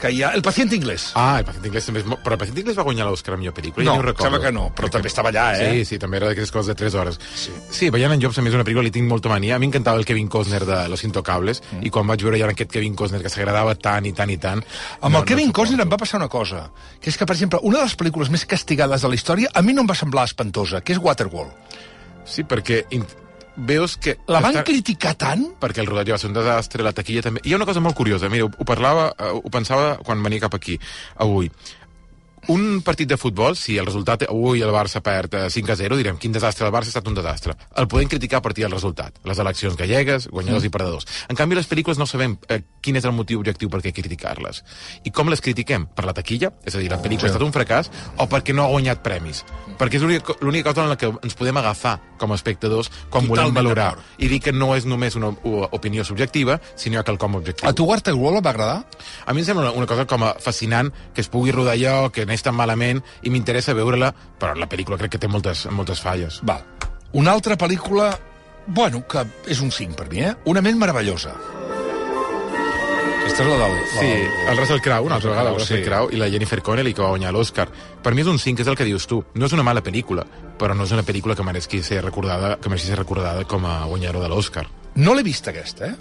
que 0.00 0.10
hi 0.12 0.22
ha... 0.22 0.30
El 0.36 0.42
pacient 0.44 0.72
inglès. 0.76 1.08
Ah, 1.16 1.38
el 1.40 1.46
Pacient 1.48 1.66
Inglés 1.70 1.86
també 1.88 2.02
és 2.02 2.08
molt... 2.08 2.20
Però 2.24 2.36
el 2.36 2.40
Pacient 2.42 2.58
Inglés 2.60 2.76
va 2.76 2.84
guanyar 2.86 3.06
l'Oscar 3.08 3.34
a 3.34 3.38
millor 3.40 3.54
pel·lícula, 3.56 3.86
No, 3.86 3.96
ho 3.96 4.04
recordo. 4.04 4.26
sembla 4.28 4.40
que 4.44 4.52
no, 4.52 4.66
però 4.76 4.90
també 4.92 5.08
estava 5.08 5.32
allà, 5.32 5.46
eh? 5.56 5.70
Sí, 5.78 5.84
sí, 5.92 5.98
també 6.02 6.20
era 6.20 6.30
d'aquestes 6.30 6.52
coses 6.52 6.68
de 6.72 6.76
3 6.78 6.96
hores. 7.00 7.18
Sí, 7.34 7.54
sí 7.72 7.90
Ballant 7.94 8.16
en 8.16 8.22
Jobs 8.22 8.36
també 8.36 8.52
és 8.52 8.58
una 8.58 8.66
pel·lícula, 8.66 8.84
li 8.84 8.92
tinc 8.94 9.08
molta 9.08 9.32
mania. 9.32 9.56
A 9.56 9.62
mi 9.62 9.70
encantava 9.70 10.00
el 10.00 10.08
Kevin 10.08 10.28
Costner 10.32 10.62
de 10.68 10.82
Los 10.92 11.04
Intocables, 11.08 11.62
mm. 11.64 11.86
i 11.88 11.92
quan 11.94 12.06
vaig 12.06 12.24
veure 12.28 12.40
ja 12.40 12.50
aquest 12.52 12.72
Kevin 12.72 12.96
Costner 12.98 13.22
que 13.24 13.32
s'agradava 13.32 13.74
tant 13.74 14.04
i 14.04 14.12
tant 14.16 14.32
i 14.32 14.38
tant... 14.42 14.64
Amb 15.00 15.16
el 15.16 15.24
Kevin 15.24 15.48
suporto. 15.48 15.62
Costner 15.62 15.86
em 15.86 15.92
va 15.92 16.00
passar 16.04 16.20
una 16.20 16.28
cosa, 16.32 16.66
que 17.00 17.10
és 17.12 17.16
que, 17.16 17.28
per 17.28 17.36
exemple, 17.38 17.62
una 17.62 17.80
de 17.80 17.88
les 17.88 17.96
pel·lícules 17.96 18.32
més 18.32 18.44
castigades 18.44 19.02
de 19.02 19.12
la 19.12 19.16
història 19.16 19.52
a 19.54 19.64
mi 19.64 19.72
no 19.76 19.86
em 19.86 19.88
va 19.88 19.96
semblar 19.96 20.28
espantosa, 20.28 20.82
que 20.84 20.96
és 20.96 21.00
Waterworld. 21.02 21.80
Sí, 22.26 22.42
perquè 22.44 22.84
veus 23.56 23.96
que... 23.96 24.16
La 24.28 24.40
van 24.44 24.54
està- 24.54 24.64
criticar 24.68 25.14
tant? 25.18 25.46
perquè 25.60 25.80
el 25.82 25.88
rodatge 25.90 26.12
va 26.12 26.18
ser 26.20 26.28
un 26.30 26.36
desastre, 26.36 26.84
la 26.84 26.92
taquilla 26.96 27.22
també... 27.24 27.40
Hi 27.44 27.54
ha 27.54 27.60
una 27.60 27.66
cosa 27.68 27.80
molt 27.80 27.96
curiosa, 27.96 28.28
mira, 28.32 28.44
ho, 28.46 28.50
ho 28.52 28.64
parlava, 28.68 29.10
eh, 29.18 29.32
ho 29.32 29.50
pensava 29.50 29.96
quan 30.04 30.22
venia 30.22 30.44
cap 30.44 30.54
aquí, 30.58 30.78
avui. 31.16 31.50
Un 32.48 32.80
partit 32.86 33.08
de 33.10 33.16
futbol, 33.18 33.56
si 33.58 33.74
el 33.74 33.88
resultat 33.88 34.22
avui 34.28 34.60
el 34.62 34.70
Barça 34.70 35.00
perd 35.02 35.32
eh, 35.34 35.46
5 35.50 35.72
a 35.72 35.76
0, 35.80 35.96
direm 35.98 36.18
quin 36.22 36.30
desastre, 36.30 36.68
el 36.68 36.72
Barça 36.74 36.92
ha 36.92 36.94
estat 36.94 37.08
un 37.10 37.16
desastre. 37.18 37.56
El 37.74 37.88
podem 37.90 38.06
criticar 38.06 38.38
a 38.38 38.44
partir 38.44 38.62
del 38.62 38.74
resultat. 38.76 39.18
Les 39.26 39.40
eleccions 39.42 39.74
gallegues, 39.74 40.28
guanyadors 40.30 40.62
mm. 40.62 40.68
i 40.68 40.74
perdedors. 40.76 41.08
En 41.26 41.38
canvi, 41.38 41.58
les 41.58 41.66
pel·lícules 41.66 41.98
no 41.98 42.06
sabem 42.06 42.36
eh, 42.46 42.60
quin 42.78 43.00
és 43.00 43.08
el 43.08 43.16
motiu 43.16 43.42
objectiu 43.42 43.72
per 43.72 43.80
què 43.82 43.90
criticar-les. 43.96 44.62
I 45.02 45.10
com 45.10 45.32
les 45.32 45.42
critiquem? 45.42 45.88
Per 45.96 46.06
la 46.06 46.14
taquilla? 46.14 46.52
És 46.62 46.78
a 46.78 46.82
dir, 46.84 46.90
la 46.92 47.00
pel·lícula 47.02 47.26
ha 47.26 47.34
estat 47.34 47.46
un 47.48 47.54
fracàs 47.56 47.90
o 48.14 48.28
perquè 48.30 48.54
no 48.54 48.62
ha 48.62 48.70
guanyat 48.70 49.02
premis? 49.02 49.42
Perquè 49.80 49.98
és 49.98 50.06
l'única 50.06 50.70
cosa 50.70 50.86
en 50.86 50.94
la 50.94 50.98
que 51.00 51.10
ens 51.10 51.34
podem 51.34 51.58
agafar 51.58 51.96
com 52.16 52.30
a 52.30 52.38
espectadors 52.38 52.92
quan 53.10 53.26
volem 53.26 53.50
Totalment 53.50 53.58
valorar. 53.58 53.88
d'acord. 53.96 54.22
I 54.22 54.30
dir 54.30 54.40
que 54.40 54.54
no 54.54 54.70
és 54.76 54.86
només 54.86 55.18
una 55.18 55.32
opinió 55.74 56.04
subjectiva, 56.06 56.60
sinó 56.76 57.02
quelcom 57.02 57.34
objectiu. 57.42 57.68
A 57.68 57.74
tu 57.74 57.90
Waterworld 57.90 58.38
et 58.38 58.46
va 58.46 58.54
agradar? 58.54 58.86
A 59.26 59.34
mi 59.34 59.42
em 59.42 59.50
sembla 59.50 59.66
una, 59.66 59.74
una 59.82 59.90
cosa 59.90 60.06
com 60.06 60.22
a 60.22 60.34
fascinant 60.40 60.92
que 61.12 61.20
es 61.20 61.28
pugui 61.28 61.52
rodar 61.52 61.74
allò, 61.74 62.12
que 62.12 62.24
anés 62.36 62.44
tan 62.44 62.56
malament, 62.56 63.02
i 63.24 63.32
m'interessa 63.32 63.74
veure-la, 63.74 64.12
però 64.38 64.54
la 64.56 64.68
pel·lícula 64.68 65.00
crec 65.00 65.16
que 65.16 65.22
té 65.22 65.28
moltes, 65.28 65.66
moltes 65.72 66.02
falles. 66.04 66.42
Va. 66.46 66.60
Una 67.16 67.32
altra 67.32 67.56
pel·lícula, 67.56 68.12
bueno, 68.66 69.06
que 69.08 69.24
és 69.48 69.60
un 69.60 69.72
5 69.72 69.96
per 69.96 70.10
mi, 70.10 70.20
eh? 70.20 70.34
Una 70.46 70.60
ment 70.60 70.76
meravellosa. 70.78 71.32
Aquesta 73.26 73.42
és 73.42 73.48
la 73.50 73.56
del... 73.58 73.72
La 73.76 74.00
Sí, 74.00 74.10
el 74.50 74.58
Russell 74.58 74.80
Crowe, 74.80 75.06
una 75.06 75.16
altra 75.16 75.30
vegada, 75.30 75.50
el 75.50 75.56
Russell 75.58 75.80
sí. 75.80 75.86
Crowe 75.86 76.12
i 76.14 76.20
la 76.20 76.28
Jennifer 76.30 76.60
Connelly, 76.62 76.92
que 76.94 77.02
va 77.02 77.14
guanyar 77.14 77.32
l'Oscar. 77.34 77.66
Per 78.02 78.12
mi 78.14 78.22
és 78.22 78.28
un 78.30 78.38
5, 78.38 78.62
és 78.62 78.70
el 78.70 78.76
que 78.78 78.86
dius 78.86 79.08
tu. 79.10 79.22
No 79.34 79.48
és 79.48 79.54
una 79.56 79.64
mala 79.66 79.82
pel·lícula, 79.82 80.26
però 80.60 80.76
no 80.76 80.86
és 80.86 80.92
una 80.94 81.02
pel·lícula 81.06 81.34
que 81.34 81.46
mereixi 81.46 81.82
ser 81.82 82.02
recordada, 82.04 82.56
que 82.60 82.70
mereixi 82.70 82.92
ser 82.92 83.00
recordada 83.00 83.46
com 83.48 83.64
a 83.66 83.80
guanyadora 83.86 84.26
de 84.26 84.30
l'Oscar. 84.30 84.66
No 84.96 85.16
l'he 85.16 85.24
vista, 85.26 85.50
aquesta, 85.50 85.90
eh? 85.90 85.96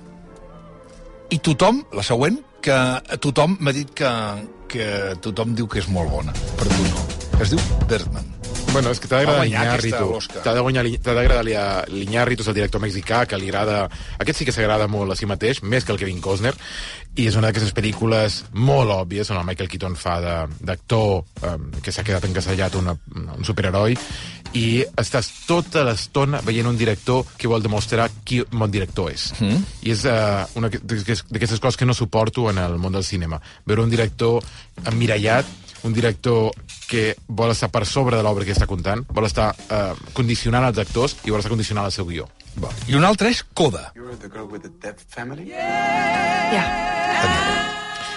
I 1.33 1.39
tothom, 1.41 1.81
la 1.97 2.03
següent, 2.05 2.37
que 2.61 2.77
tothom 3.21 3.57
m'ha 3.59 3.73
dit 3.73 3.89
que, 3.97 4.11
que 4.71 4.87
tothom 5.25 5.55
diu 5.57 5.67
que 5.71 5.81
és 5.83 5.89
molt 5.91 6.11
bona, 6.13 6.35
però 6.59 6.71
tu 6.71 6.87
no. 6.91 7.05
Es 7.43 7.53
diu 7.55 7.61
Birdman. 7.89 8.34
Bueno, 8.75 8.91
és 8.91 8.99
que 8.99 9.07
t'ha 9.07 9.21
d'agradar 9.23 9.45
l'Iñárritu. 9.47 10.03
T'ha 10.43 11.13
d'agradar 11.15 11.43
l'I- 11.47 11.95
l'Iñárritu, 11.95 12.43
és 12.43 12.49
el 12.51 12.57
director 12.59 12.81
mexicà, 12.83 13.23
que 13.25 13.39
li 13.39 13.47
agrada... 13.49 13.85
Aquest 14.19 14.39
sí 14.41 14.45
que 14.45 14.51
s'agrada 14.55 14.87
molt 14.91 15.11
a 15.11 15.15
si 15.15 15.25
mateix, 15.25 15.63
més 15.63 15.85
que 15.87 15.93
el 15.95 15.99
Kevin 16.01 16.19
Costner, 16.21 16.53
i 17.15 17.27
és 17.29 17.35
una 17.39 17.47
d'aquestes 17.47 17.71
pel·lícules 17.73 18.41
molt 18.59 18.91
òbvies 18.91 19.29
on 19.31 19.37
el 19.39 19.45
Michael 19.47 19.69
Keaton 19.71 19.95
fa 19.95 20.17
d'actor 20.59 21.23
um, 21.47 21.69
que 21.81 21.91
s'ha 21.95 22.03
quedat 22.03 22.25
encasellat 22.27 22.75
una, 22.75 22.91
un 23.15 23.45
superheroi 23.47 23.95
i 24.55 24.83
estàs 24.99 25.29
tota 25.47 25.83
l'estona 25.87 26.41
veient 26.43 26.67
un 26.67 26.75
director 26.79 27.23
que 27.39 27.47
vol 27.47 27.63
demostrar 27.63 28.09
qui 28.27 28.41
bon 28.51 28.71
director 28.71 29.11
és. 29.11 29.29
Mm. 29.39 29.63
I 29.87 29.91
és 29.95 30.03
uh, 30.07 30.43
una 30.59 30.69
que- 30.71 30.79
d'aquestes 30.83 31.25
d'aquestes 31.31 31.59
coses 31.63 31.79
que 31.79 31.87
no 31.87 31.93
suporto 31.95 32.49
en 32.51 32.57
el 32.59 32.75
món 32.79 32.91
del 32.95 33.03
cinema. 33.07 33.39
Veure 33.65 33.83
un 33.83 33.89
director 33.91 34.43
emmirallat, 34.85 35.45
un 35.83 35.93
director 35.93 36.51
que 36.87 37.15
vol 37.27 37.51
estar 37.51 37.69
per 37.73 37.85
sobre 37.89 38.17
de 38.17 38.23
l'obra 38.23 38.45
que 38.45 38.53
està 38.55 38.67
contant, 38.69 39.03
vol 39.09 39.27
estar 39.27 39.51
eh, 39.69 39.93
condicionant 40.13 40.67
els 40.69 40.79
actors 40.81 41.17
i 41.25 41.33
vol 41.33 41.41
estar 41.41 41.53
condicionant 41.53 41.89
el 41.89 41.95
seu 41.95 42.07
guió. 42.07 42.29
Va. 42.61 42.69
I 42.87 42.95
un 42.95 43.03
altre 43.03 43.31
és 43.33 43.43
Coda. 43.53 43.89
Yeah. 46.55 46.67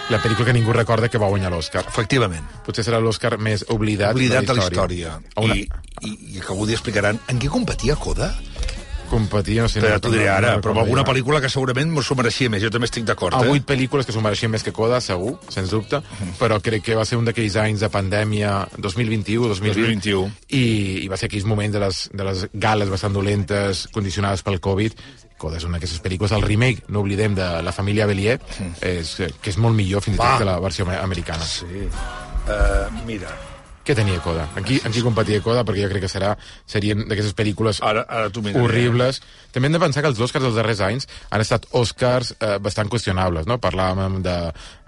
La 0.09 0.21
pel·lícula 0.23 0.47
que 0.49 0.55
ningú 0.57 0.73
recorda 0.73 1.11
que 1.12 1.21
va 1.21 1.29
guanyar 1.29 1.50
l'Oscar. 1.53 1.83
Efectivament. 1.91 2.47
Potser 2.65 2.85
serà 2.87 3.00
l'Oscar 3.03 3.35
més 3.37 3.67
oblidat, 3.69 4.17
Oblidat 4.17 4.47
de 4.49 4.55
la 4.57 4.65
història. 4.65 5.19
Una... 5.37 5.57
I, 5.59 5.67
i, 6.00 6.12
I 6.38 6.41
que 6.41 6.55
algú 6.55 6.65
dia 6.69 6.79
explicaran 6.79 7.21
en 7.29 7.43
què 7.43 7.50
competia 7.53 7.99
Coda? 8.00 8.31
No 9.65 9.69
sé... 9.73 9.81
Ja 9.83 9.95
no- 9.97 10.00
t'ho 10.05 10.12
diré 10.12 10.29
ara, 10.31 10.55
però 10.62 10.77
alguna 10.83 11.05
pel·lícula 11.07 11.41
que 11.43 11.49
segurament 11.53 11.93
s'ho 12.03 12.15
mereixia 12.19 12.50
més. 12.53 12.62
Jo 12.62 12.71
també 12.71 12.87
estic 12.91 13.05
d'acord, 13.09 13.35
a 13.35 13.43
eh? 13.45 13.49
vuit 13.49 13.65
pel·lícules 13.67 14.07
que 14.07 14.12
s'ho 14.15 14.23
mereixien 14.25 14.50
més 14.53 14.62
que 14.67 14.73
Coda, 14.73 15.00
segur, 15.05 15.37
sens 15.53 15.71
dubte, 15.71 16.00
però 16.38 16.61
crec 16.62 16.83
que 16.87 16.97
va 16.99 17.05
ser 17.09 17.19
un 17.19 17.25
d'aquells 17.29 17.57
anys 17.61 17.81
de 17.85 17.88
pandèmia 17.93 18.53
2021, 18.79 19.49
2020, 19.49 19.81
2021. 20.05 20.27
i, 20.50 20.65
i 21.05 21.09
va 21.09 21.17
ser 21.17 21.27
aquells 21.31 21.47
moments 21.49 21.73
de 21.75 21.81
les, 21.83 22.03
de 22.12 22.25
les 22.29 22.47
gales 22.55 22.88
bastant 22.93 23.12
dolentes, 23.17 23.87
condicionades 23.93 24.43
pel 24.47 24.61
Covid. 24.61 24.95
Coda 25.38 25.57
és 25.61 25.65
una 25.69 25.79
d'aquestes 25.79 26.00
pel·lícules. 26.03 26.33
El 26.35 26.43
remake, 26.43 26.83
no 26.91 27.00
oblidem, 27.05 27.37
de 27.38 27.47
La 27.62 27.71
família 27.73 28.07
Bellier, 28.11 28.41
és, 28.83 29.12
que 29.41 29.53
és 29.53 29.59
molt 29.62 29.77
millor 29.79 30.03
fins 30.03 30.17
i 30.17 30.19
tot 30.19 30.41
que 30.43 30.49
la 30.49 30.59
versió 30.61 30.85
ame- 30.85 30.99
americana. 30.99 31.45
Sí. 31.47 31.87
Uh, 32.49 32.88
mira, 33.07 33.31
Què 33.88 33.95
tenia 33.97 34.21
Coda? 34.21 34.42
En 34.61 34.66
qui, 34.68 34.76
en 34.85 34.92
qui 34.92 35.00
competia 35.00 35.40
Coda? 35.40 35.62
Perquè 35.64 35.87
jo 35.87 35.88
crec 35.88 36.02
que 36.04 36.11
serà, 36.12 36.35
serien 36.68 37.07
d'aquestes 37.09 37.33
pel·lícules 37.38 37.78
ara, 37.80 38.02
ara 38.04 38.28
miraré. 38.28 38.61
horribles. 38.61 39.23
També 39.54 39.71
hem 39.71 39.78
de 39.78 39.80
pensar 39.80 40.02
que 40.04 40.11
els 40.12 40.21
Oscars 40.21 40.45
dels 40.45 40.59
darrers 40.59 40.83
anys 40.85 41.09
han 41.33 41.40
estat 41.40 41.64
Oscars 41.73 42.35
eh, 42.37 42.59
bastant 42.61 42.92
qüestionables, 42.92 43.49
no? 43.49 43.57
Parlàvem 43.57 44.21
de 44.26 44.37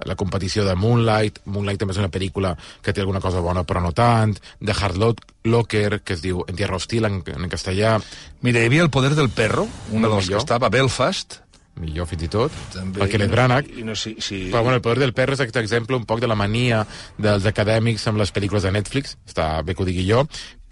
la 0.05 0.19
competició 0.21 0.69
de 0.69 0.77
Moonlight, 0.77 1.41
Moonlight 1.47 1.81
també 1.81 1.97
és 1.97 2.03
una 2.03 2.13
pel·lícula 2.13 2.53
que 2.85 2.93
té 2.93 3.01
alguna 3.01 3.25
cosa 3.25 3.41
bona 3.41 3.65
però 3.65 3.81
no 3.81 3.97
tant, 3.97 4.37
de 4.61 4.77
Hard 4.77 5.01
Lock, 5.01 5.25
Locker, 5.49 6.03
que 6.05 6.13
es 6.13 6.21
diu 6.21 6.45
En 6.45 6.57
tierra 6.59 6.77
hostil 6.77 7.09
en, 7.09 7.23
en 7.25 7.49
castellà, 7.49 7.97
Mira, 8.45 8.61
hi 8.61 8.69
havia 8.69 8.85
El 8.85 8.93
poder 8.93 9.15
del 9.17 9.33
perro, 9.33 9.65
una 9.93 10.09
El 10.13 10.19
dels 10.19 10.29
que 10.29 10.45
estava 10.45 10.69
a 10.69 10.77
Belfast. 10.77 11.41
Millor 11.81 12.09
fins 12.11 12.27
i 12.27 12.31
tot, 12.33 12.55
També, 12.75 13.03
el 13.05 13.13
Kenneth 13.13 13.35
Branagh, 13.35 13.73
I 13.81 13.85
no 13.87 13.97
sé 13.99 14.15
si... 14.19 14.47
Però, 14.53 14.63
bueno, 14.63 14.79
el 14.79 14.85
poder 14.85 15.01
del 15.03 15.15
perro 15.17 15.37
és 15.37 15.43
aquest 15.45 15.61
exemple 15.63 15.99
un 15.99 16.07
poc 16.09 16.23
de 16.23 16.31
la 16.31 16.39
mania 16.39 16.85
dels 17.19 17.49
acadèmics 17.49 18.07
amb 18.11 18.21
les 18.23 18.33
pel·lícules 18.35 18.67
de 18.67 18.75
Netflix, 18.77 19.17
està 19.29 19.53
bé 19.67 19.75
que 19.75 19.85
ho 19.85 19.89
digui 19.89 20.07
jo, 20.09 20.25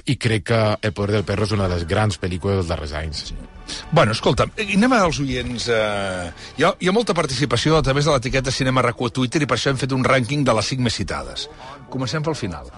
i 0.08 0.16
crec 0.16 0.44
que 0.50 0.60
El 0.82 0.94
poder 0.96 1.18
del 1.18 1.24
perro 1.28 1.44
és 1.44 1.52
una 1.52 1.68
de 1.68 1.76
les 1.76 1.86
grans 1.88 2.16
pel·lícules 2.20 2.60
dels 2.60 2.70
darrers 2.70 2.94
anys. 2.96 3.34
Bueno, 3.92 4.14
escolta, 4.16 4.46
anem 4.64 4.94
als 4.96 5.20
oients. 5.20 5.68
Eh... 5.68 6.30
Hi, 6.56 6.64
ha, 6.64 6.72
hi 6.80 6.88
ha 6.88 6.96
molta 6.96 7.16
participació 7.18 7.76
a 7.76 7.84
través 7.84 8.08
de 8.08 8.14
l'etiqueta 8.14 8.54
Cinema 8.54 8.84
RAC1 8.86 9.12
a 9.12 9.16
Twitter 9.20 9.44
i 9.44 9.50
per 9.50 9.58
això 9.58 9.74
hem 9.74 9.80
fet 9.80 9.92
un 9.92 10.06
rànquing 10.06 10.46
de 10.48 10.56
les 10.56 10.72
cinc 10.72 10.84
més 10.86 10.96
citades. 11.02 11.48
Comencem 11.92 12.24
pel 12.24 12.38
final. 12.38 12.72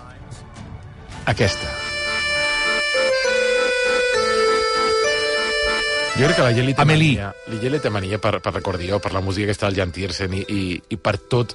Aquesta. 1.31 2.00
Jo 6.17 6.27
crec 6.27 6.37
que 6.37 6.43
la 6.43 6.53
gent 6.53 6.67
li 6.67 6.75
té 6.75 6.83
Amélie. 6.83 7.13
mania, 7.15 7.31
la 7.49 7.61
gent 7.61 7.73
li 7.73 7.81
té 7.81 7.91
mania 7.91 8.19
per, 8.21 8.41
per 8.43 8.53
recordió, 8.53 8.99
per 9.01 9.15
la 9.15 9.23
música 9.25 9.47
que 9.49 9.55
està 9.57 9.69
al 9.71 9.79
Jan 9.79 9.93
Tiersen 9.95 10.35
i, 10.35 10.43
i, 10.49 10.65
i 10.91 10.99
per 11.01 11.17
tot 11.31 11.55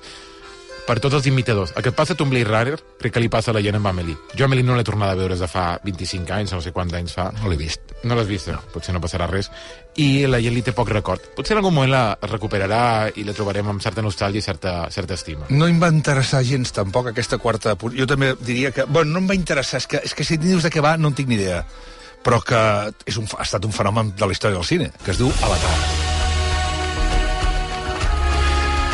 per 0.85 0.99
tots 1.01 1.17
els 1.17 1.25
imitadors. 1.25 1.73
El 1.75 1.83
que 1.83 1.89
et 1.89 1.97
passa 1.97 2.13
a 2.13 2.21
amb 2.21 2.31
Blade 2.31 2.45
Runner, 2.45 2.77
crec 3.01 3.15
que 3.15 3.21
li 3.23 3.29
passa 3.29 3.51
a 3.51 3.55
la 3.57 3.61
gent 3.65 3.75
amb 3.79 3.89
Amelie. 3.89 4.15
Jo 4.37 4.45
Amelie 4.45 4.63
no 4.63 4.75
l'he 4.77 4.85
tornada 4.85 5.13
a 5.13 5.17
veure 5.17 5.33
des 5.33 5.41
de 5.41 5.49
fa 5.49 5.79
25 5.83 6.33
anys, 6.35 6.53
no 6.53 6.61
sé 6.61 6.71
quants 6.71 6.93
anys 6.93 7.15
fa. 7.17 7.31
No 7.41 7.49
l'he 7.49 7.57
vist. 7.57 7.95
No 8.03 8.15
l'has 8.15 8.29
vist? 8.29 8.51
No. 8.53 8.61
Potser 8.73 8.93
no 8.93 9.01
passarà 9.01 9.27
res. 9.29 9.49
I 9.97 10.27
la 10.29 10.39
gent 10.43 10.53
li 10.53 10.61
té 10.61 10.75
poc 10.77 10.91
record. 10.93 11.25
Potser 11.35 11.55
en 11.55 11.63
algun 11.63 11.73
moment 11.73 11.91
la 11.91 12.03
recuperarà 12.29 13.09
i 13.15 13.25
la 13.25 13.33
trobarem 13.33 13.73
amb 13.73 13.81
certa 13.81 14.05
nostàlgia 14.05 14.43
i 14.43 14.45
certa, 14.45 14.75
certa 14.93 15.17
estima. 15.17 15.49
No 15.49 15.67
em 15.67 15.81
va 15.81 15.89
interessar 15.89 16.43
gens 16.45 16.71
tampoc 16.75 17.09
aquesta 17.09 17.41
quarta... 17.41 17.73
Jo 17.97 18.05
també 18.05 18.35
diria 18.45 18.71
que... 18.75 18.85
Bueno, 18.85 19.15
no 19.15 19.23
em 19.23 19.33
va 19.33 19.39
interessar, 19.41 19.81
és 19.81 19.89
que, 19.89 20.05
és 20.05 20.13
que 20.13 20.27
si 20.27 20.37
dius 20.37 20.63
de 20.63 20.73
què 20.73 20.85
va 20.85 20.95
no 21.01 21.09
en 21.09 21.17
tinc 21.17 21.33
ni 21.33 21.39
idea. 21.41 21.63
Però 22.25 22.39
que 22.41 22.59
és 23.05 23.17
un, 23.21 23.27
ha 23.37 23.43
estat 23.45 23.65
un 23.67 23.73
fenomen 23.75 24.15
de 24.17 24.25
la 24.25 24.33
història 24.33 24.57
del 24.57 24.65
cine, 24.65 24.89
que 25.05 25.11
es 25.13 25.19
diu 25.21 25.29
Avatar. 25.45 25.75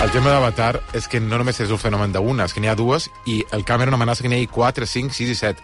El 0.01 0.09
tema 0.09 0.31
d'Avatar 0.33 0.79
és 0.97 1.05
que 1.07 1.19
no 1.21 1.37
només 1.37 1.59
és 1.61 1.69
un 1.69 1.77
fenomen 1.77 2.11
d'una, 2.11 2.47
és 2.49 2.55
que 2.55 2.61
n'hi 2.63 2.71
ha 2.71 2.75
dues 2.75 3.05
i 3.29 3.43
el 3.53 3.61
Cameron 3.63 3.93
amenaça 3.93 4.23
que 4.25 4.31
n'hi 4.31 4.39
hagi 4.39 4.47
4, 4.49 4.87
5, 4.89 5.13
6 5.13 5.29
i 5.29 5.35
7. 5.37 5.61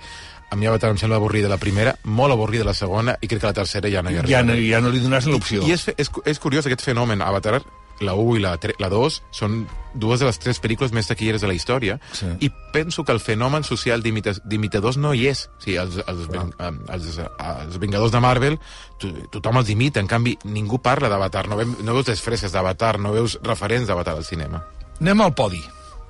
A 0.54 0.56
mi 0.56 0.68
Avatar 0.70 0.92
em 0.94 1.00
sembla 1.02 1.18
avorrida 1.18 1.50
la 1.50 1.58
primera, 1.58 1.96
molt 2.06 2.32
avorrida 2.36 2.64
la 2.64 2.76
segona 2.78 3.18
i 3.20 3.28
crec 3.28 3.42
que 3.42 3.50
la 3.50 3.56
tercera 3.58 3.90
ja 3.92 4.04
no 4.06 4.14
hi 4.14 4.20
ha 4.20 4.22
res. 4.22 4.32
Ja 4.32 4.44
no, 4.46 4.54
ja 4.62 4.80
no 4.80 4.94
li 4.94 5.02
dones 5.04 5.26
l'opció. 5.28 5.66
I 5.68 5.74
és, 5.74 5.84
fe- 5.90 5.96
és, 5.98 6.08
cu- 6.14 6.22
és 6.24 6.40
curiós 6.40 6.70
aquest 6.70 6.86
fenomen. 6.86 7.20
Avatar, 7.26 7.58
la 8.02 8.14
1 8.14 8.38
i 8.38 8.40
la, 8.44 8.56
tre- 8.58 8.76
la 8.80 8.90
2, 8.90 9.22
són 9.32 9.68
dues 9.98 10.20
de 10.20 10.28
les 10.28 10.38
tres 10.40 10.60
pel·lícules 10.62 10.92
més 10.94 11.08
taquilleres 11.08 11.42
de 11.42 11.48
la 11.48 11.54
història 11.58 12.00
Sí. 12.14 12.28
i 12.46 12.50
penso 12.74 13.04
que 13.04 13.12
el 13.12 13.20
fenomen 13.20 13.64
social 13.64 14.04
d'imita- 14.04 14.36
d'imitadors 14.46 14.98
no 14.98 15.14
hi 15.14 15.28
és. 15.28 15.50
O 15.58 15.62
sigui, 15.64 15.78
els, 15.78 15.98
els, 16.08 16.28
em, 16.60 16.80
els, 16.94 17.18
els 17.18 17.80
Vengadors 17.80 18.12
de 18.12 18.20
Marvel, 18.20 18.60
to, 19.00 19.10
tothom 19.32 19.58
els 19.58 19.70
imita, 19.70 20.00
en 20.00 20.08
canvi 20.08 20.38
ningú 20.44 20.78
parla 20.82 21.10
d'Avatar, 21.10 21.48
no, 21.48 21.58
vem- 21.58 21.78
no 21.84 21.94
veus 21.98 22.08
les 22.08 22.22
freses 22.22 22.52
d'Avatar, 22.52 23.00
no 23.00 23.12
veus 23.14 23.40
referents 23.44 23.88
d'Avatar 23.88 24.16
al 24.18 24.26
cinema. 24.26 24.64
Anem 25.02 25.22
al 25.22 25.34
podi, 25.34 25.64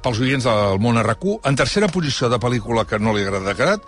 pels 0.03 0.19
oients 0.19 0.43
del 0.45 0.77
món 0.79 0.97
RQ. 1.01 1.39
En 1.49 1.55
tercera 1.55 1.87
posició 1.87 2.29
de 2.29 2.37
pel·lícula 2.39 2.85
que 2.85 2.99
no 2.99 3.13
li 3.15 3.23
agrada 3.23 3.55
carat, 3.55 3.81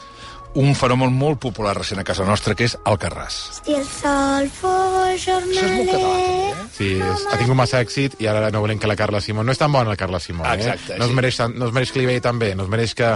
un 0.56 0.74
fenomen 0.76 1.14
molt 1.14 1.38
popular 1.44 1.76
recent 1.78 2.00
a 2.02 2.04
casa 2.08 2.26
nostra, 2.26 2.56
que 2.58 2.66
és 2.66 2.74
Alcarràs. 2.90 3.36
Si 3.62 3.76
el 3.78 3.86
sol 3.86 4.50
fos 4.50 5.06
Això 5.14 5.38
és 5.38 5.46
molt 5.46 5.54
català, 5.54 5.70
també, 5.70 5.94
jornaler... 5.94 6.50
eh? 6.50 6.68
Sí, 6.74 6.90
és, 6.98 7.28
ha 7.30 7.38
tingut 7.38 7.56
massa 7.60 7.82
èxit 7.84 8.18
i 8.24 8.28
ara 8.32 8.50
no 8.52 8.62
volem 8.64 8.80
que 8.82 8.88
la 8.90 8.96
Carla 9.00 9.22
Simón... 9.22 9.46
No 9.46 9.54
és 9.54 9.62
tan 9.62 9.72
bona 9.72 9.92
la 9.94 10.00
Carla 10.00 10.20
Simón, 10.20 10.48
Ah, 10.48 10.56
eh? 10.56 10.64
exacte, 10.64 10.98
No 10.98 11.06
es, 11.06 11.12
sí. 11.12 11.16
mereix, 11.22 11.40
no 11.54 11.68
es 11.70 11.74
mereix 11.76 11.92
que 11.94 12.00
li 12.02 12.10
vegi 12.10 12.22
tan 12.26 12.40
bé, 12.42 12.56
no 12.56 12.64
es 12.66 12.70
mereix 12.70 12.96
que... 12.98 13.16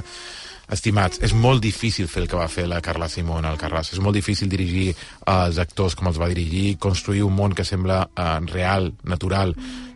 Estimats, 0.74 1.20
és 1.22 1.34
molt 1.36 1.60
difícil 1.62 2.08
fer 2.08 2.22
el 2.24 2.30
que 2.32 2.38
va 2.40 2.46
fer 2.48 2.64
la 2.72 2.78
Carla 2.82 3.10
Simón 3.12 3.44
al 3.46 3.58
Carràs. 3.60 3.90
És 3.94 4.00
molt 4.02 4.16
difícil 4.16 4.48
dirigir 4.50 4.94
eh, 4.94 4.96
els 5.34 5.60
actors 5.60 5.94
com 6.00 6.08
els 6.08 6.18
va 6.18 6.30
dirigir, 6.32 6.78
construir 6.80 7.26
un 7.28 7.36
món 7.36 7.52
que 7.54 7.66
sembla 7.68 7.98
eh, 8.16 8.40
real, 8.48 8.88
natural, 9.04 9.52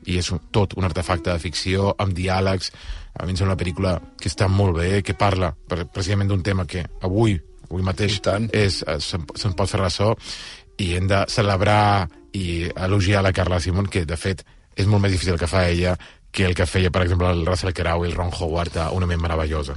i 0.05 0.17
és 0.19 0.27
un, 0.35 0.41
tot 0.51 0.75
un 0.77 0.83
artefacte 0.85 1.31
de 1.31 1.39
ficció, 1.39 1.93
amb 1.97 2.11
diàlegs. 2.13 2.73
A 3.17 3.25
mi 3.25 3.33
em 3.33 3.39
sembla 3.39 3.55
una 3.55 3.59
pel·lícula 3.59 3.95
que 4.19 4.29
està 4.29 4.47
molt 4.51 4.77
bé, 4.77 5.01
que 5.03 5.15
parla 5.17 5.53
precisament 5.67 6.29
d'un 6.29 6.43
tema 6.45 6.67
que 6.69 6.83
avui, 7.01 7.37
avui 7.67 7.85
mateix, 7.85 8.19
és, 8.51 8.83
eh, 8.85 8.99
se'n 8.99 9.25
se'n 9.35 9.55
pot 9.57 9.69
fer 9.69 9.81
ressò, 9.81 10.13
i 10.77 10.93
hem 10.95 11.07
de 11.09 11.23
celebrar 11.29 12.07
i 12.37 12.69
elogiar 12.75 13.23
la 13.25 13.33
Carla 13.33 13.59
Simón, 13.59 13.87
que, 13.89 14.05
de 14.05 14.17
fet, 14.17 14.45
és 14.77 14.85
molt 14.85 15.01
més 15.01 15.11
difícil 15.11 15.33
el 15.33 15.41
que 15.41 15.49
fa 15.49 15.67
ella 15.67 15.97
que 16.31 16.45
el 16.45 16.53
que 16.53 16.67
feia, 16.69 16.91
per 16.91 17.01
exemple, 17.01 17.29
el 17.33 17.45
Russell 17.47 17.73
Crowe 17.73 18.05
i 18.05 18.11
el 18.11 18.15
Ron 18.15 18.29
Howard 18.29 18.77
a 18.77 18.91
Una 18.93 19.07
ment 19.09 19.21
meravellosa. 19.23 19.73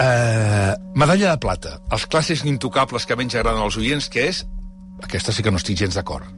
Uh, 0.00 0.76
medalla 0.94 1.34
de 1.34 1.40
plata. 1.42 1.74
Els 1.90 2.06
clàssics 2.06 2.46
intocables 2.46 3.04
que 3.04 3.18
menys 3.18 3.34
agraden 3.34 3.60
als 3.64 3.76
oients, 3.80 4.08
que 4.08 4.28
és... 4.30 4.44
Aquesta 5.02 5.32
sí 5.32 5.42
que 5.42 5.50
no 5.50 5.58
estic 5.58 5.80
gens 5.80 5.96
d'acord. 5.96 6.28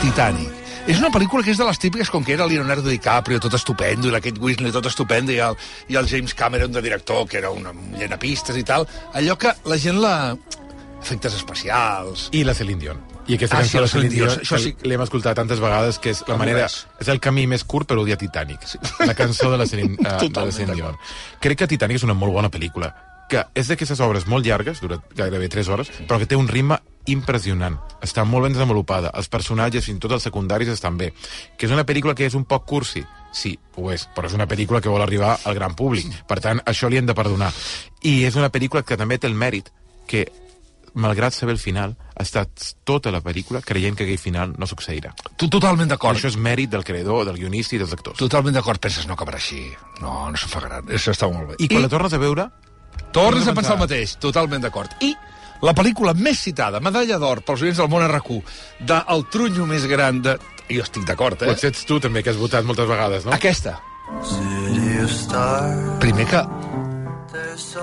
Titanic. 0.00 0.55
És 0.86 1.00
una 1.02 1.10
pel·lícula 1.10 1.42
que 1.42 1.50
és 1.50 1.58
de 1.58 1.64
les 1.66 1.80
típiques 1.82 2.10
com 2.14 2.22
que 2.24 2.34
era 2.36 2.46
Leonardo 2.46 2.86
DiCaprio, 2.88 3.40
tot 3.42 3.54
estupendo, 3.58 4.06
i 4.06 4.12
la 4.14 4.20
Kate 4.22 4.38
Winslet, 4.38 4.70
tot 4.76 4.86
estupendo, 4.86 5.32
i 5.34 5.40
el, 5.42 5.56
i 5.90 5.96
el 5.98 6.06
James 6.06 6.34
Cameron 6.38 6.70
de 6.70 6.82
director, 6.84 7.24
que 7.26 7.40
era 7.40 7.50
una 7.50 7.72
llenapistes 7.98 8.56
i 8.56 8.62
tal. 8.66 8.86
Allò 9.18 9.34
que 9.38 9.50
la 9.66 9.78
gent 9.82 9.98
la... 10.02 10.36
Efectes 11.02 11.34
especials... 11.38 12.28
I 12.34 12.44
la 12.46 12.54
Celine 12.54 12.80
Dion. 12.80 13.02
I 13.26 13.34
aquesta 13.34 13.58
Ah, 13.58 13.64
cançó 13.66 13.78
sí, 13.78 13.82
de 13.82 13.88
Celine 13.90 14.14
Dion, 14.14 14.30
Dion, 14.30 14.40
això 14.46 14.58
sí. 14.62 14.72
l'hem 14.86 15.02
escoltat 15.02 15.36
tantes 15.38 15.60
vegades, 15.62 15.98
que 16.02 16.10
és 16.14 16.22
la 16.22 16.32
Com 16.32 16.40
manera... 16.44 16.64
res. 16.64 16.78
És 17.02 17.10
el 17.12 17.20
camí 17.22 17.48
més 17.50 17.66
curt 17.66 17.90
per 17.90 17.98
odiar 17.98 18.16
Titanic. 18.22 18.62
La 19.02 19.14
cançó 19.18 19.50
de 19.50 19.58
la 19.58 19.66
Celine, 19.66 19.98
uh, 19.98 20.22
de 20.30 20.46
la 20.46 20.52
Celine 20.54 20.78
Dion. 20.78 20.96
Crec 21.42 21.58
que 21.64 21.68
Titanic 21.74 21.98
és 22.00 22.06
una 22.06 22.14
molt 22.14 22.34
bona 22.38 22.50
pel·lícula, 22.50 22.92
que 23.30 23.42
és 23.58 23.66
d'aquestes 23.70 24.00
obres 24.06 24.26
molt 24.30 24.46
llargues, 24.46 24.80
dura 24.82 25.02
gairebé 25.18 25.50
3 25.50 25.68
hores, 25.74 25.90
però 26.06 26.18
que 26.22 26.30
té 26.30 26.38
un 26.38 26.46
ritme 26.48 26.78
impressionant. 27.12 27.76
Està 28.04 28.24
molt 28.24 28.46
ben 28.46 28.56
desenvolupada. 28.56 29.10
Els 29.16 29.28
personatges, 29.32 29.84
fins 29.86 29.98
i 29.98 30.02
tot 30.04 30.16
els 30.16 30.26
secundaris, 30.26 30.70
estan 30.72 30.96
bé. 30.98 31.12
Que 31.56 31.68
és 31.68 31.74
una 31.74 31.86
pel·lícula 31.86 32.14
que 32.14 32.26
és 32.26 32.34
un 32.38 32.44
poc 32.44 32.66
cursi. 32.66 33.04
Sí, 33.36 33.56
ho 33.76 33.90
és, 33.92 34.06
però 34.16 34.30
és 34.30 34.34
una 34.36 34.48
pel·lícula 34.48 34.80
que 34.80 34.92
vol 34.92 35.02
arribar 35.04 35.36
al 35.44 35.54
gran 35.54 35.76
públic. 35.76 36.08
Per 36.28 36.40
tant, 36.40 36.62
això 36.64 36.88
li 36.88 36.98
hem 37.00 37.06
de 37.06 37.14
perdonar. 37.14 37.52
I 38.02 38.24
és 38.24 38.36
una 38.36 38.50
pel·lícula 38.50 38.84
que 38.86 38.96
també 38.96 39.18
té 39.18 39.28
el 39.28 39.36
mèrit 39.36 39.72
que 40.06 40.26
malgrat 40.96 41.34
saber 41.36 41.52
el 41.52 41.60
final, 41.60 41.92
ha 42.16 42.24
estat 42.24 42.70
tota 42.88 43.10
la 43.12 43.20
pel·lícula 43.20 43.60
creient 43.60 43.98
que 43.98 44.06
aquell 44.06 44.20
final 44.20 44.54
no 44.56 44.64
succeirà. 44.66 45.12
Tu 45.36 45.50
totalment 45.52 45.90
d'acord. 45.90 46.16
Això 46.16 46.30
és 46.32 46.38
mèrit 46.40 46.72
del 46.72 46.86
creador, 46.88 47.26
del 47.28 47.36
guionista 47.36 47.76
i 47.76 47.82
dels 47.82 47.92
actors. 47.92 48.16
Totalment 48.16 48.56
d'acord. 48.56 48.80
Penses, 48.80 49.04
no 49.04 49.12
acabarà 49.12 49.36
així. 49.36 49.66
No, 50.00 50.30
no 50.32 50.62
gran. 50.62 50.88
Això 50.88 51.12
està 51.12 51.28
molt 51.28 51.52
bé. 51.52 51.58
I 51.60 51.68
quan 51.68 51.84
la 51.84 51.92
tornes 51.92 52.16
a 52.16 52.22
veure, 52.22 52.48
Tornes 53.16 53.48
a 53.48 53.54
pensar 53.56 53.76
el 53.76 53.80
mateix, 53.80 54.16
totalment 54.20 54.60
d'acord. 54.60 54.92
I 55.00 55.14
la 55.62 55.72
pel·lícula 55.74 56.12
més 56.14 56.38
citada, 56.42 56.80
medalla 56.80 57.18
d'or 57.22 57.40
pels 57.46 57.62
oients 57.62 57.78
del 57.80 57.88
món 57.92 58.04
RQ, 58.08 58.40
de 58.88 59.00
El 59.14 59.24
trunyo 59.32 59.66
més 59.66 59.86
gran 59.86 60.20
de... 60.22 60.36
Jo 60.68 60.82
estic 60.82 61.04
d'acord, 61.06 61.40
eh? 61.42 61.46
potser 61.52 61.70
ets 61.70 61.84
tu 61.86 62.00
també, 62.02 62.24
que 62.26 62.30
has 62.34 62.36
votat 62.40 62.64
moltes 62.66 62.88
vegades, 62.90 63.24
no? 63.24 63.32
Aquesta. 63.36 63.76
Primer 66.00 66.26
que 66.30 66.42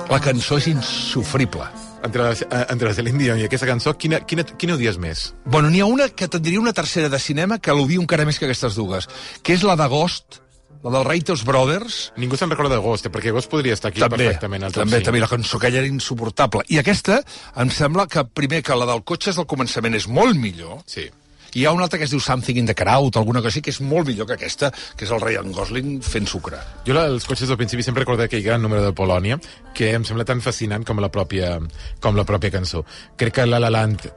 la 0.10 0.20
cançó 0.22 0.58
és 0.60 0.68
insufrible. 0.72 1.66
Entre, 2.04 2.22
la- 2.22 2.34
eh, 2.36 2.66
entre 2.74 2.90
la 2.90 2.94
Celine 2.94 3.18
Dion 3.22 3.40
i 3.40 3.46
aquesta 3.48 3.66
cançó, 3.70 3.94
quina, 3.96 4.20
quina, 4.28 4.44
quina 4.44 4.76
odies 4.76 4.98
més? 5.00 5.30
Bueno, 5.46 5.70
n'hi 5.72 5.80
ha 5.80 5.88
una 5.88 6.10
que 6.12 6.28
te'n 6.28 6.44
diria 6.44 6.60
una 6.60 6.74
tercera 6.76 7.08
de 7.10 7.20
cinema 7.20 7.60
que 7.64 7.72
l'odio 7.72 8.02
encara 8.04 8.26
més 8.28 8.38
que 8.40 8.46
aquestes 8.50 8.76
dues, 8.76 9.08
que 9.42 9.56
és 9.56 9.64
la 9.64 9.78
d'Agost, 9.80 10.42
la 10.84 10.92
del 10.98 11.06
Writers 11.08 11.44
Brothers, 11.48 12.12
Ningú 12.20 12.36
se'n 12.38 12.52
recorda 12.52 12.76
d'Agost, 12.76 13.08
eh, 13.08 13.12
perquè 13.14 13.32
Agost 13.32 13.50
podria 13.50 13.74
estar 13.74 13.90
aquí 13.92 14.02
també, 14.04 14.18
perfectament. 14.26 14.66
al 14.68 14.72
també, 14.76 15.00
també, 15.02 15.20
la 15.24 15.30
cançó 15.32 15.58
aquella 15.58 15.80
era 15.80 15.88
insuportable. 15.88 16.64
I 16.68 16.78
aquesta, 16.82 17.22
em 17.56 17.70
sembla 17.72 18.08
que 18.08 18.24
primer 18.26 18.62
que 18.64 18.76
la 18.76 18.86
del 18.90 19.04
cotxe 19.04 19.32
és 19.32 19.40
del 19.40 19.48
començament 19.48 19.96
és 19.96 20.08
molt 20.08 20.36
millor, 20.36 20.82
Sí. 20.86 21.10
i 21.54 21.62
hi 21.62 21.66
ha 21.66 21.72
una 21.72 21.84
altra 21.84 22.00
que 22.00 22.06
es 22.06 22.10
diu 22.12 22.20
Something 22.20 22.58
in 22.58 22.66
the 22.66 22.74
Crowd, 22.74 23.16
alguna 23.16 23.40
cosa 23.40 23.50
així, 23.54 23.62
que 23.62 23.70
és 23.70 23.80
molt 23.80 24.08
millor 24.08 24.26
que 24.26 24.34
aquesta, 24.34 24.72
que 24.98 25.06
és 25.06 25.12
el 25.12 25.22
Ryan 25.22 25.52
Gosling 25.54 26.02
fent 26.02 26.26
sucre. 26.28 26.58
Jo 26.86 26.94
la, 26.98 27.06
els 27.06 27.26
cotxes 27.26 27.48
del 27.48 27.58
principi 27.58 27.84
sempre 27.84 28.02
recordé 28.02 28.24
aquell 28.26 28.42
gran 28.44 28.62
número 28.62 28.82
de 28.84 28.92
Polònia, 28.92 29.40
que 29.74 29.94
em 29.94 30.04
sembla 30.04 30.26
tan 30.26 30.42
fascinant 30.42 30.84
com 30.84 31.00
la 31.00 31.12
pròpia, 31.12 31.60
com 32.02 32.16
la 32.18 32.26
pròpia 32.26 32.52
cançó. 32.52 32.84
Crec 33.16 33.36
que 33.36 33.46
La 33.46 33.60
La 33.60 33.70
Land 33.70 34.10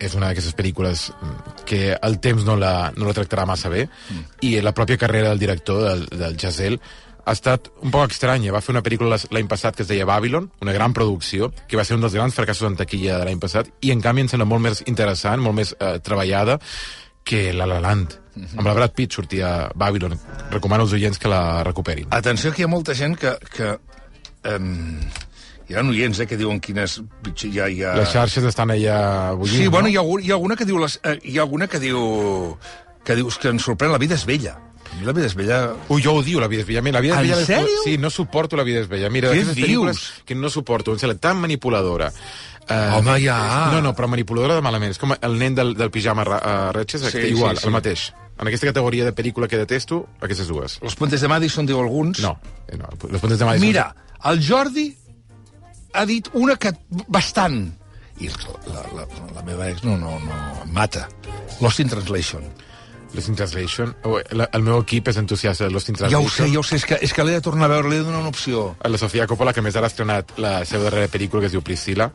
és 0.00 0.16
una 0.16 0.30
d'aquestes 0.30 0.56
pel·lícules 0.56 1.10
mm, 1.12 1.54
que 1.68 1.82
el 1.94 2.18
temps 2.24 2.46
no 2.48 2.56
la, 2.56 2.90
no 2.96 3.06
la 3.08 3.14
tractarà 3.16 3.46
massa 3.48 3.70
bé, 3.72 3.86
mm. 3.86 4.40
i 4.48 4.56
la 4.64 4.74
pròpia 4.76 4.98
carrera 5.00 5.30
del 5.30 5.42
director, 5.42 5.84
del, 5.86 6.06
del 6.10 6.38
Giselle, 6.40 6.80
ha 7.20 7.34
estat 7.36 7.68
un 7.84 7.92
poc 7.94 8.14
estranya. 8.14 8.54
Va 8.54 8.62
fer 8.64 8.72
una 8.74 8.82
pel·lícula 8.84 9.18
l'any 9.30 9.50
passat 9.50 9.76
que 9.76 9.84
es 9.84 9.90
deia 9.90 10.08
Babylon, 10.08 10.48
una 10.64 10.74
gran 10.74 10.94
producció, 10.96 11.50
que 11.68 11.78
va 11.78 11.84
ser 11.86 11.98
un 11.98 12.06
dels 12.06 12.16
grans 12.16 12.34
fracassos 12.34 12.70
en 12.70 12.78
taquilla 12.80 13.20
de 13.20 13.28
l'any 13.28 13.42
passat, 13.42 13.70
i 13.84 13.92
en 13.94 14.02
canvi 14.04 14.24
em 14.24 14.32
sembla 14.32 14.48
molt 14.48 14.64
més 14.66 14.82
interessant, 14.90 15.42
molt 15.44 15.58
més 15.60 15.74
eh, 15.76 15.98
treballada, 16.02 16.58
que 17.24 17.50
La 17.54 17.68
La 17.68 17.80
Land. 17.84 18.16
Amb 18.40 18.64
la 18.64 18.74
Brad 18.74 18.94
Pitt 18.96 19.14
sortia 19.14 19.70
Babylon. 19.76 20.14
Recomano 20.50 20.86
als 20.86 20.94
oients 20.96 21.18
que 21.20 21.28
la 21.28 21.62
recuperin. 21.66 22.08
Atenció 22.16 22.54
que 22.54 22.62
hi 22.62 22.68
ha 22.68 22.72
molta 22.72 22.96
gent 22.96 23.18
que... 23.20 23.34
que 23.52 23.74
um, 24.48 24.96
hi 25.70 25.76
ha 25.78 25.84
oients 25.86 26.18
eh, 26.18 26.26
que 26.26 26.36
diuen 26.36 26.58
quines... 26.60 26.98
Hi 27.46 27.60
ha... 27.62 27.94
Les 27.94 28.10
xarxes 28.10 28.44
estan 28.48 28.72
allà 28.74 28.96
bullint, 29.38 29.54
Sí, 29.62 29.68
bueno, 29.68 29.86
no? 29.86 29.92
hi 29.92 29.96
ha, 30.00 30.02
hi 30.26 30.32
ha 30.32 30.34
alguna 30.40 30.56
que 30.58 30.66
diu... 30.66 30.80
Les, 30.82 30.98
eh, 31.04 31.18
hi 31.22 31.38
ha 31.38 31.46
alguna 31.46 31.68
que 31.70 31.78
diu... 31.78 32.58
que 33.06 33.16
dius 33.16 33.38
que 33.40 33.48
ens 33.54 33.64
sorprèn, 33.64 33.92
la 33.94 33.98
vida 34.02 34.18
és 34.18 34.26
vella. 34.26 34.56
La 35.06 35.14
vida 35.14 35.28
és 35.30 35.36
bella... 35.38 35.60
Ui, 35.88 36.02
jo 36.02 36.16
odio 36.18 36.40
la 36.42 36.48
vida 36.50 36.64
és 36.64 36.68
bella. 36.68 36.82
Mira, 36.82 36.98
la 36.98 37.02
vida 37.06 37.16
és 37.16 37.22
En 37.22 37.36
bella... 37.46 37.46
sèrio? 37.62 37.82
Sí, 37.86 37.96
no 38.02 38.10
suporto 38.10 38.58
la 38.58 38.66
vida 38.66 38.82
és 38.82 38.88
bella. 38.90 39.08
Mira, 39.14 39.30
Què 39.30 39.38
d'aquestes 39.38 39.56
dius? 39.56 39.66
pel·lícules 39.68 40.24
que 40.26 40.34
no 40.34 40.50
suporto. 40.50 40.92
Em 40.92 40.98
sembla 40.98 41.16
tan 41.22 41.38
manipuladora. 41.40 42.10
Uh, 42.70 42.98
Home, 42.98 43.16
ja. 43.22 43.38
No, 43.72 43.80
no, 43.82 43.94
però 43.98 44.10
manipuladora 44.10 44.58
de 44.58 44.62
malament. 44.66 44.92
És 44.94 44.98
com 45.00 45.14
el 45.16 45.38
nen 45.38 45.54
del, 45.56 45.72
del 45.78 45.90
pijama 45.94 46.26
uh, 46.26 46.68
Retches, 46.74 47.06
Sí, 47.08 47.14
sí, 47.14 47.30
igual, 47.32 47.56
sí, 47.56 47.62
sí, 47.62 47.64
sí. 47.64 47.70
el 47.70 47.74
mateix. 47.78 48.04
En 48.40 48.48
aquesta 48.48 48.68
categoria 48.70 49.04
de 49.04 49.14
pel·lícula 49.14 49.48
que 49.48 49.58
detesto, 49.58 50.04
aquestes 50.20 50.48
dues. 50.48 50.78
Los 50.82 50.94
puentes 50.96 51.20
de 51.20 51.28
Madison, 51.28 51.66
diu 51.66 51.80
alguns. 51.80 52.20
No, 52.24 52.38
eh, 52.68 52.76
no. 52.76 52.88
Los 53.08 53.20
Puentes 53.20 53.38
de 53.38 53.44
Madison... 53.44 53.66
Mira, 53.68 53.94
el 54.24 54.40
Jordi 54.46 54.86
ha 55.92 56.04
dit 56.06 56.28
una 56.34 56.56
que... 56.56 56.72
bastant. 57.08 57.62
I 58.20 58.28
la, 58.68 58.82
la, 58.94 59.06
la 59.34 59.42
meva 59.46 59.70
ex 59.70 59.82
no, 59.86 59.96
no, 59.96 60.18
no, 60.20 60.40
em 60.64 60.74
mata. 60.76 61.06
Lost 61.60 61.80
in 61.80 61.88
Translation. 61.88 62.44
Lost 63.14 63.30
in 63.32 63.34
Translation. 63.38 63.94
Oh, 64.04 64.18
la, 64.36 64.46
el 64.52 64.62
meu 64.62 64.82
equip 64.84 65.08
és 65.08 65.16
entusiasta 65.16 65.64
de 65.66 65.72
Lost 65.72 65.88
in 65.88 65.96
Ja 65.96 66.04
Translation. 66.04 66.28
ho 66.28 66.34
sé, 66.36 66.50
ja 66.52 66.60
ho 66.60 66.66
sé, 66.66 66.76
és 66.76 66.84
que, 66.86 66.98
és 67.00 67.14
que 67.16 67.24
l'he 67.24 67.38
de 67.38 67.40
tornar 67.40 67.66
a 67.70 67.72
veure, 67.74 67.88
l'he 67.88 68.02
de 68.02 68.04
donar 68.10 68.20
una 68.20 68.28
opció. 68.28 68.76
La 68.84 69.00
Sofia 69.00 69.26
Coppola, 69.26 69.54
que 69.56 69.64
més 69.64 69.76
ara 69.76 69.88
ha 69.88 69.92
estrenat 69.94 70.36
la 70.38 70.60
seva 70.68 70.90
darrera 70.90 71.08
pel·lícula, 71.08 71.40
que 71.40 71.48
es 71.48 71.56
diu 71.56 71.64
Priscilla. 71.64 72.10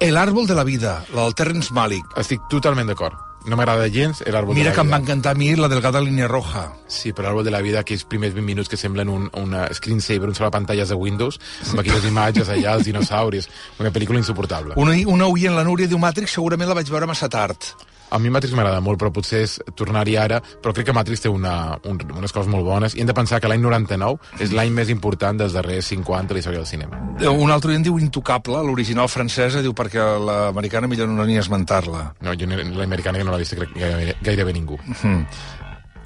El 0.00 0.16
árbol 0.16 0.46
de 0.48 0.54
la 0.58 0.64
vida, 0.64 1.04
la 1.14 1.28
del 1.28 1.34
Terrence 1.38 1.72
Malick. 1.72 2.18
Estic 2.18 2.42
totalment 2.50 2.90
d'acord. 2.90 3.14
No 3.48 3.56
m'agrada 3.56 3.86
gens 3.88 4.20
l'Àrbol 4.26 4.52
de 4.52 4.60
Mira 4.60 4.70
la 4.70 4.76
que 4.76 4.82
em 4.82 4.88
Vida. 4.90 4.96
va 4.96 5.02
encantar 5.02 5.32
a 5.32 5.38
mi 5.38 5.54
la 5.56 5.68
delgada 5.72 6.00
línia 6.04 6.28
roja. 6.28 6.66
Sí, 6.86 7.14
però 7.16 7.30
l'Àrbol 7.30 7.46
de 7.46 7.54
la 7.54 7.62
Vida, 7.64 7.80
aquells 7.80 8.04
primers 8.04 8.34
20 8.36 8.44
minuts 8.46 8.68
que 8.68 8.76
semblen 8.76 9.08
un, 9.08 9.30
una 9.40 9.66
screensaver, 9.72 10.28
un 10.28 10.36
sola 10.36 10.50
pantalles 10.52 10.92
de 10.92 10.98
Windows, 10.98 11.40
amb 11.70 11.80
aquelles 11.80 12.04
imatges 12.04 12.50
allà, 12.52 12.74
els 12.76 12.84
dinosauris, 12.90 13.48
una 13.80 13.92
pel·lícula 13.94 14.20
insuportable. 14.20 14.76
Una, 14.76 14.96
una 15.08 15.30
oient, 15.32 15.56
la 15.56 15.64
Núria, 15.64 15.88
diu 15.88 15.98
Matrix, 15.98 16.36
segurament 16.36 16.68
la 16.68 16.76
vaig 16.76 16.92
veure 16.92 17.08
massa 17.08 17.30
tard. 17.32 17.72
A 18.10 18.18
mi 18.18 18.30
Matrix 18.32 18.54
m'agrada 18.58 18.80
molt, 18.84 18.98
però 19.00 19.12
potser 19.14 19.44
és 19.46 19.56
tornar-hi 19.78 20.16
ara, 20.18 20.40
però 20.62 20.74
crec 20.74 20.90
que 20.90 20.94
Matrix 20.96 21.22
té 21.24 21.30
una, 21.30 21.76
un, 21.86 22.00
unes 22.18 22.34
coses 22.34 22.50
molt 22.50 22.66
bones, 22.66 22.96
i 22.96 23.04
hem 23.04 23.10
de 23.10 23.16
pensar 23.16 23.40
que 23.40 23.50
l'any 23.50 23.62
99 23.62 24.42
és 24.42 24.54
l'any 24.56 24.72
més 24.74 24.90
important 24.92 25.38
dels 25.38 25.54
darrers 25.56 25.90
50 25.92 26.30
de 26.30 26.38
la 26.38 26.42
història 26.42 26.62
del 26.62 26.70
cinema. 26.70 27.00
Eh, 27.20 27.28
Un 27.30 27.50
altre 27.54 27.72
oient 27.72 27.86
diu 27.86 27.98
Intocable, 28.00 28.62
l'original 28.66 29.08
francesa, 29.08 29.62
diu 29.62 29.74
perquè 29.76 30.02
l'americana 30.26 30.90
millor 30.90 31.08
no 31.08 31.24
ni 31.28 31.38
esmentar-la. 31.38 32.10
No, 32.26 32.34
jo 32.34 32.50
l'americana 32.50 33.18
que 33.18 33.24
no 33.24 33.32
l'ha 33.34 33.40
vist 33.40 33.54
crec 33.54 33.74
gairebé, 33.76 34.16
gairebé 34.24 34.54
ningú. 34.56 34.78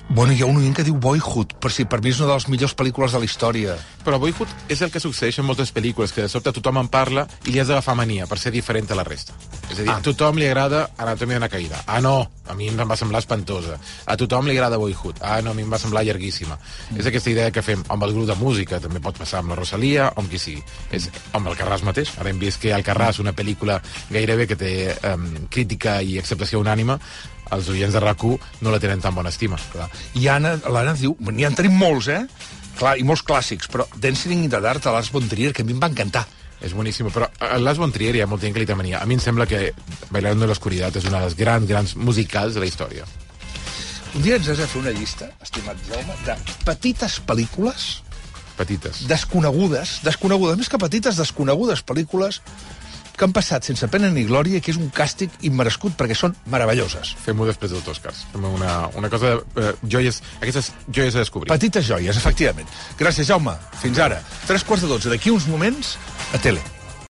Bueno, 0.08 0.34
hi 0.34 0.42
ha 0.42 0.46
un 0.46 0.58
oient 0.60 0.74
que 0.76 0.84
diu 0.84 0.98
Boyhood, 1.00 1.54
per 1.64 1.70
si 1.72 1.86
per 1.88 2.02
mi 2.04 2.10
és 2.12 2.18
una 2.20 2.28
de 2.28 2.34
les 2.36 2.46
millors 2.52 2.74
pel·lícules 2.76 3.14
de 3.14 3.20
la 3.22 3.24
història. 3.24 3.74
Però 4.04 4.18
Boyhood 4.20 4.50
és 4.68 4.82
el 4.84 4.90
que 4.92 5.00
succeeix 5.00 5.38
en 5.40 5.46
moltes 5.48 5.72
pel·lícules, 5.72 6.12
que 6.12 6.26
de 6.26 6.28
sobte 6.28 6.52
tothom 6.52 6.82
en 6.82 6.90
parla 6.92 7.24
i 7.48 7.54
li 7.54 7.62
has 7.62 7.70
d'agafar 7.72 7.96
mania 7.96 8.28
per 8.28 8.38
ser 8.38 8.52
diferent 8.52 8.92
a 8.92 8.98
la 9.00 9.06
resta. 9.08 9.32
És 9.70 9.78
a 9.78 9.80
dir, 9.80 9.88
ah. 9.88 9.96
a 9.96 10.04
tothom 10.04 10.36
li 10.38 10.46
agrada 10.46 10.84
Anatomia 11.00 11.40
d'una 11.40 11.48
caïda. 11.48 11.80
Ah, 11.88 12.02
no, 12.04 12.18
a 12.46 12.54
mi 12.54 12.68
em 12.68 12.84
va 12.84 13.00
semblar 13.00 13.24
espantosa. 13.24 13.78
A 14.04 14.18
tothom 14.20 14.44
li 14.46 14.52
agrada 14.52 14.78
Boyhood. 14.78 15.24
Ah, 15.24 15.40
no, 15.42 15.56
a 15.56 15.56
mi 15.56 15.64
em 15.64 15.72
va 15.72 15.80
semblar 15.80 16.04
llarguíssima. 16.04 16.60
Mm. 16.60 17.00
És 17.00 17.08
aquesta 17.08 17.32
idea 17.32 17.50
que 17.50 17.64
fem 17.64 17.82
amb 17.88 18.04
el 18.04 18.12
grup 18.12 18.28
de 18.28 18.36
música, 18.36 18.82
també 18.84 19.00
pot 19.00 19.16
passar 19.18 19.40
amb 19.40 19.54
la 19.54 19.60
Rosalia 19.62 20.10
o 20.12 20.20
amb 20.20 20.30
qui 20.30 20.38
sigui. 20.38 20.60
És 20.92 21.08
amb 21.32 21.48
el 21.48 21.56
Carràs 21.56 21.82
mateix. 21.88 22.12
Ara 22.20 22.28
hem 22.28 22.44
vist 22.44 22.60
que 22.60 22.76
el 22.76 22.84
Carràs, 22.84 23.24
una 23.24 23.32
pel·lícula 23.32 23.80
gairebé 24.12 24.46
que 24.52 24.60
té 24.60 24.74
um, 25.14 25.30
crítica 25.48 26.02
i 26.04 26.18
acceptació 26.20 26.60
unànima, 26.60 27.00
els 27.52 27.68
oients 27.68 27.92
de 27.92 28.00
rac 28.00 28.22
no 28.60 28.70
la 28.70 28.80
tenen 28.80 29.00
tan 29.00 29.14
bona 29.14 29.28
estima. 29.28 29.58
Clar. 29.72 29.88
I 30.14 30.28
Anna, 30.28 30.56
l'Anna 30.68 30.94
diu, 30.94 31.16
n'hi 31.20 31.44
en 31.44 31.54
tenim 31.54 31.76
molts, 31.76 32.08
eh? 32.08 32.24
Clar, 32.78 32.96
i 32.98 33.04
molts 33.04 33.22
clàssics, 33.22 33.68
però 33.70 33.86
Dancing 33.96 34.44
in 34.44 34.50
the 34.50 34.60
Dark 34.60 34.82
de 34.82 34.90
Lars 34.90 35.10
von 35.12 35.28
Trier, 35.28 35.52
que 35.52 35.62
a 35.62 35.64
mi 35.64 35.72
em 35.72 35.80
va 35.82 35.90
encantar. 35.92 36.26
És 36.64 36.72
boníssim, 36.72 37.10
però 37.12 37.28
a 37.44 37.58
Las 37.60 37.76
von 37.76 37.92
Trier 37.92 38.14
hi 38.16 38.22
ha 38.24 38.26
molta 38.30 38.46
gent 38.46 38.54
que 38.54 38.62
li 38.62 38.68
té 38.68 38.74
mania. 38.78 39.02
A 39.02 39.06
mi 39.06 39.18
em 39.18 39.20
sembla 39.20 39.44
que 39.46 39.72
Bailando 40.14 40.46
de 40.46 40.48
l'Oscuritat 40.48 40.96
és 40.96 41.04
una 41.10 41.20
de 41.20 41.28
les 41.28 41.36
grans, 41.36 41.68
grans 41.68 41.94
musicals 41.96 42.54
de 42.56 42.62
la 42.62 42.68
història. 42.70 43.04
Un 44.14 44.22
dia 44.22 44.38
ens 44.38 44.48
has 44.48 44.62
de 44.62 44.66
fer 44.70 44.80
una 44.80 44.94
llista, 44.94 45.28
estimat 45.42 45.80
Jaume, 45.88 46.14
de 46.24 46.36
petites 46.64 47.18
pel·lícules 47.26 47.88
Petites. 48.56 49.02
desconegudes, 49.10 49.98
desconegudes, 50.06 50.56
més 50.56 50.70
que 50.70 50.78
petites, 50.78 51.18
desconegudes 51.18 51.82
pel·lícules 51.84 52.40
que 53.16 53.26
han 53.26 53.34
passat 53.34 53.66
sense 53.66 53.88
pena 53.92 54.10
ni 54.12 54.26
glòria, 54.28 54.60
que 54.60 54.72
és 54.74 54.78
un 54.80 54.90
càstig 54.94 55.32
immerescut 55.48 55.96
perquè 55.98 56.16
són 56.18 56.36
meravelloses. 56.50 57.14
Fem-ho 57.24 57.48
després 57.48 57.74
dels 57.74 57.90
Oscars. 57.94 58.24
Fem 58.34 58.46
una, 58.50 58.76
una 58.98 59.10
cosa... 59.12 59.36
Eh, 59.56 59.74
joies, 59.96 60.22
aquestes 60.40 60.72
joies 60.88 61.14
a 61.14 61.24
descobrir. 61.24 61.52
Petites 61.54 61.86
joies, 61.88 62.16
efectivament. 62.20 62.70
Gràcies, 63.00 63.28
Jaume. 63.30 63.56
Fins 63.82 64.00
ara. 64.02 64.22
Tres 64.48 64.66
quarts 64.66 64.86
de 64.86 64.94
dotze. 64.94 65.12
D'aquí 65.12 65.34
uns 65.34 65.48
moments, 65.50 65.96
a 66.34 66.42
tele. 66.42 66.62